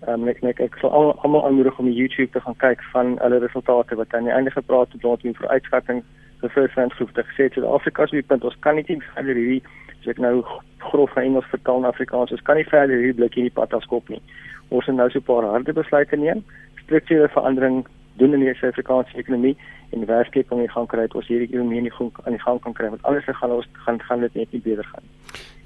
ehm 0.07 0.23
um, 0.23 0.29
ek 0.29 0.43
ek 0.43 0.61
ek 0.61 0.77
sal 0.81 0.91
al, 0.91 1.19
almal 1.23 1.45
aanmoedig 1.45 1.79
om 1.79 1.85
die 1.85 1.95
YouTube 2.01 2.31
te 2.33 2.41
gaan 2.41 2.57
kyk 2.57 2.83
van 2.93 3.19
hulle 3.19 3.39
resultate 3.39 3.95
wat 3.95 4.15
aan 4.15 4.25
die 4.25 4.33
einde 4.33 4.51
gepraat 4.51 4.93
het 4.93 5.05
oor 5.05 5.19
die 5.23 5.37
vooruitskatting 5.37 6.05
vir 6.41 6.51
First 6.51 6.75
Rand 6.75 6.93
Groep. 6.93 7.15
Dit 7.15 7.27
sê 7.37 7.49
dit 7.49 7.65
Afrika 7.65 8.07
se 8.07 8.23
punt 8.23 8.45
ons 8.45 8.59
kan 8.61 8.75
nie 8.75 8.85
verder 8.85 9.35
hierdie 9.35 9.63
as 10.01 10.09
ek 10.13 10.19
nou 10.19 10.45
grof 10.79 11.13
van 11.13 11.23
Engels 11.23 11.49
vertaal 11.51 11.81
na 11.81 11.89
Afrikaans, 11.89 12.33
ons 12.33 12.43
kan 12.43 12.57
nie 12.57 12.69
verder 12.69 12.97
hierdie 12.97 13.19
blikkie 13.21 13.43
in 13.43 13.49
die 13.51 13.59
pad 13.59 13.75
afskop 13.75 14.09
nie. 14.09 14.23
Ons 14.69 14.87
moet 14.87 14.97
nou 14.97 15.11
so 15.11 15.19
'n 15.19 15.23
paar 15.23 15.45
harde 15.45 15.73
besluite 15.73 16.17
neem. 16.17 16.45
Strukturele 16.85 17.29
verandering 17.29 17.87
doen 18.17 18.35
in 18.35 18.41
die 18.41 18.55
Suid-Afrikaanse 18.55 19.17
ekonomie 19.17 19.57
en 19.91 20.03
die 20.03 20.09
werkskeping 20.09 20.61
in 20.61 20.73
gang 20.73 20.89
kry 20.89 21.07
dat 21.07 21.15
ons 21.15 21.29
hierdie 21.31 21.49
ekonomie 21.49 21.79
in 21.83 21.89
die 21.91 21.97
gang 21.99 22.13
aan 22.25 22.37
die 22.37 22.43
gang 22.43 22.61
kan 22.65 22.77
kry 22.77 22.91
want 22.95 23.03
anders 23.03 23.29
gaan 23.41 23.55
ons 23.59 23.69
gaan 23.87 24.01
gaan 24.09 24.21
dit 24.21 24.35
net 24.35 24.53
nie 24.53 24.63
beter 24.65 24.85
gaan. 24.93 25.09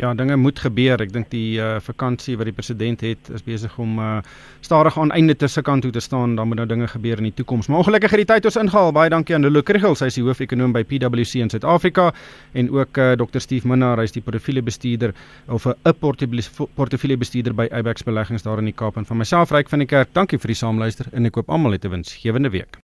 Ja, 0.00 0.14
dinge 0.14 0.36
moet 0.40 0.56
gebeur. 0.58 1.02
Ek 1.04 1.10
dink 1.12 1.26
die 1.28 1.58
uh, 1.60 1.74
vakansie 1.84 2.38
wat 2.40 2.48
die 2.48 2.54
president 2.56 3.02
het 3.04 3.28
is 3.36 3.42
besig 3.44 3.74
om 3.82 3.98
uh, 4.00 4.22
stadig 4.64 4.96
aan 4.96 5.12
einde 5.12 5.36
te 5.36 5.48
se 5.52 5.60
kant 5.60 5.84
toe 5.84 5.90
te 5.92 6.00
staan. 6.00 6.38
Dan 6.38 6.48
moet 6.48 6.62
nou 6.62 6.66
dinge 6.70 6.88
gebeur 6.88 7.20
in 7.20 7.28
die 7.28 7.34
toekoms. 7.36 7.68
Maar 7.68 7.82
ongelukkig 7.82 8.14
het 8.16 8.22
die 8.22 8.28
tyd 8.32 8.48
ons 8.48 8.56
ingehaal. 8.62 8.94
Baie 8.96 9.12
dankie 9.12 9.36
aan 9.36 9.44
Lulu 9.44 9.60
Krugel, 9.60 9.98
sy 10.00 10.08
is 10.08 10.16
die 10.16 10.24
hoof-ekonoom 10.24 10.72
by 10.72 10.86
PwC 10.88 11.44
in 11.44 11.52
Suid-Afrika 11.52 12.08
en 12.56 12.72
ook 12.72 12.96
uh, 12.96 13.12
Dr. 13.20 13.44
Steve 13.44 13.68
Minnar, 13.68 14.00
hy 14.00 14.08
is 14.08 14.16
die 14.16 14.24
portefeuljebestuurder 14.24 15.12
of 15.52 15.68
'n 15.68 15.96
portefeuljebestuurder 16.00 17.52
by 17.52 17.68
Ibex 17.68 18.08
Beleggings 18.08 18.48
daar 18.48 18.64
in 18.64 18.72
die 18.72 18.76
Kaap 18.76 18.96
en 18.96 19.04
van 19.04 19.20
myself 19.20 19.52
Ryk 19.52 19.68
van 19.68 19.84
die 19.84 19.90
Kerk. 19.90 20.14
Dankie 20.16 20.40
vir 20.40 20.56
die 20.56 20.62
saamluister 20.64 21.12
en 21.12 21.28
ek 21.28 21.36
koop 21.36 21.50
almal 21.50 21.76
'n 21.76 21.90
winsgewende 21.90 22.48
week. 22.48 22.80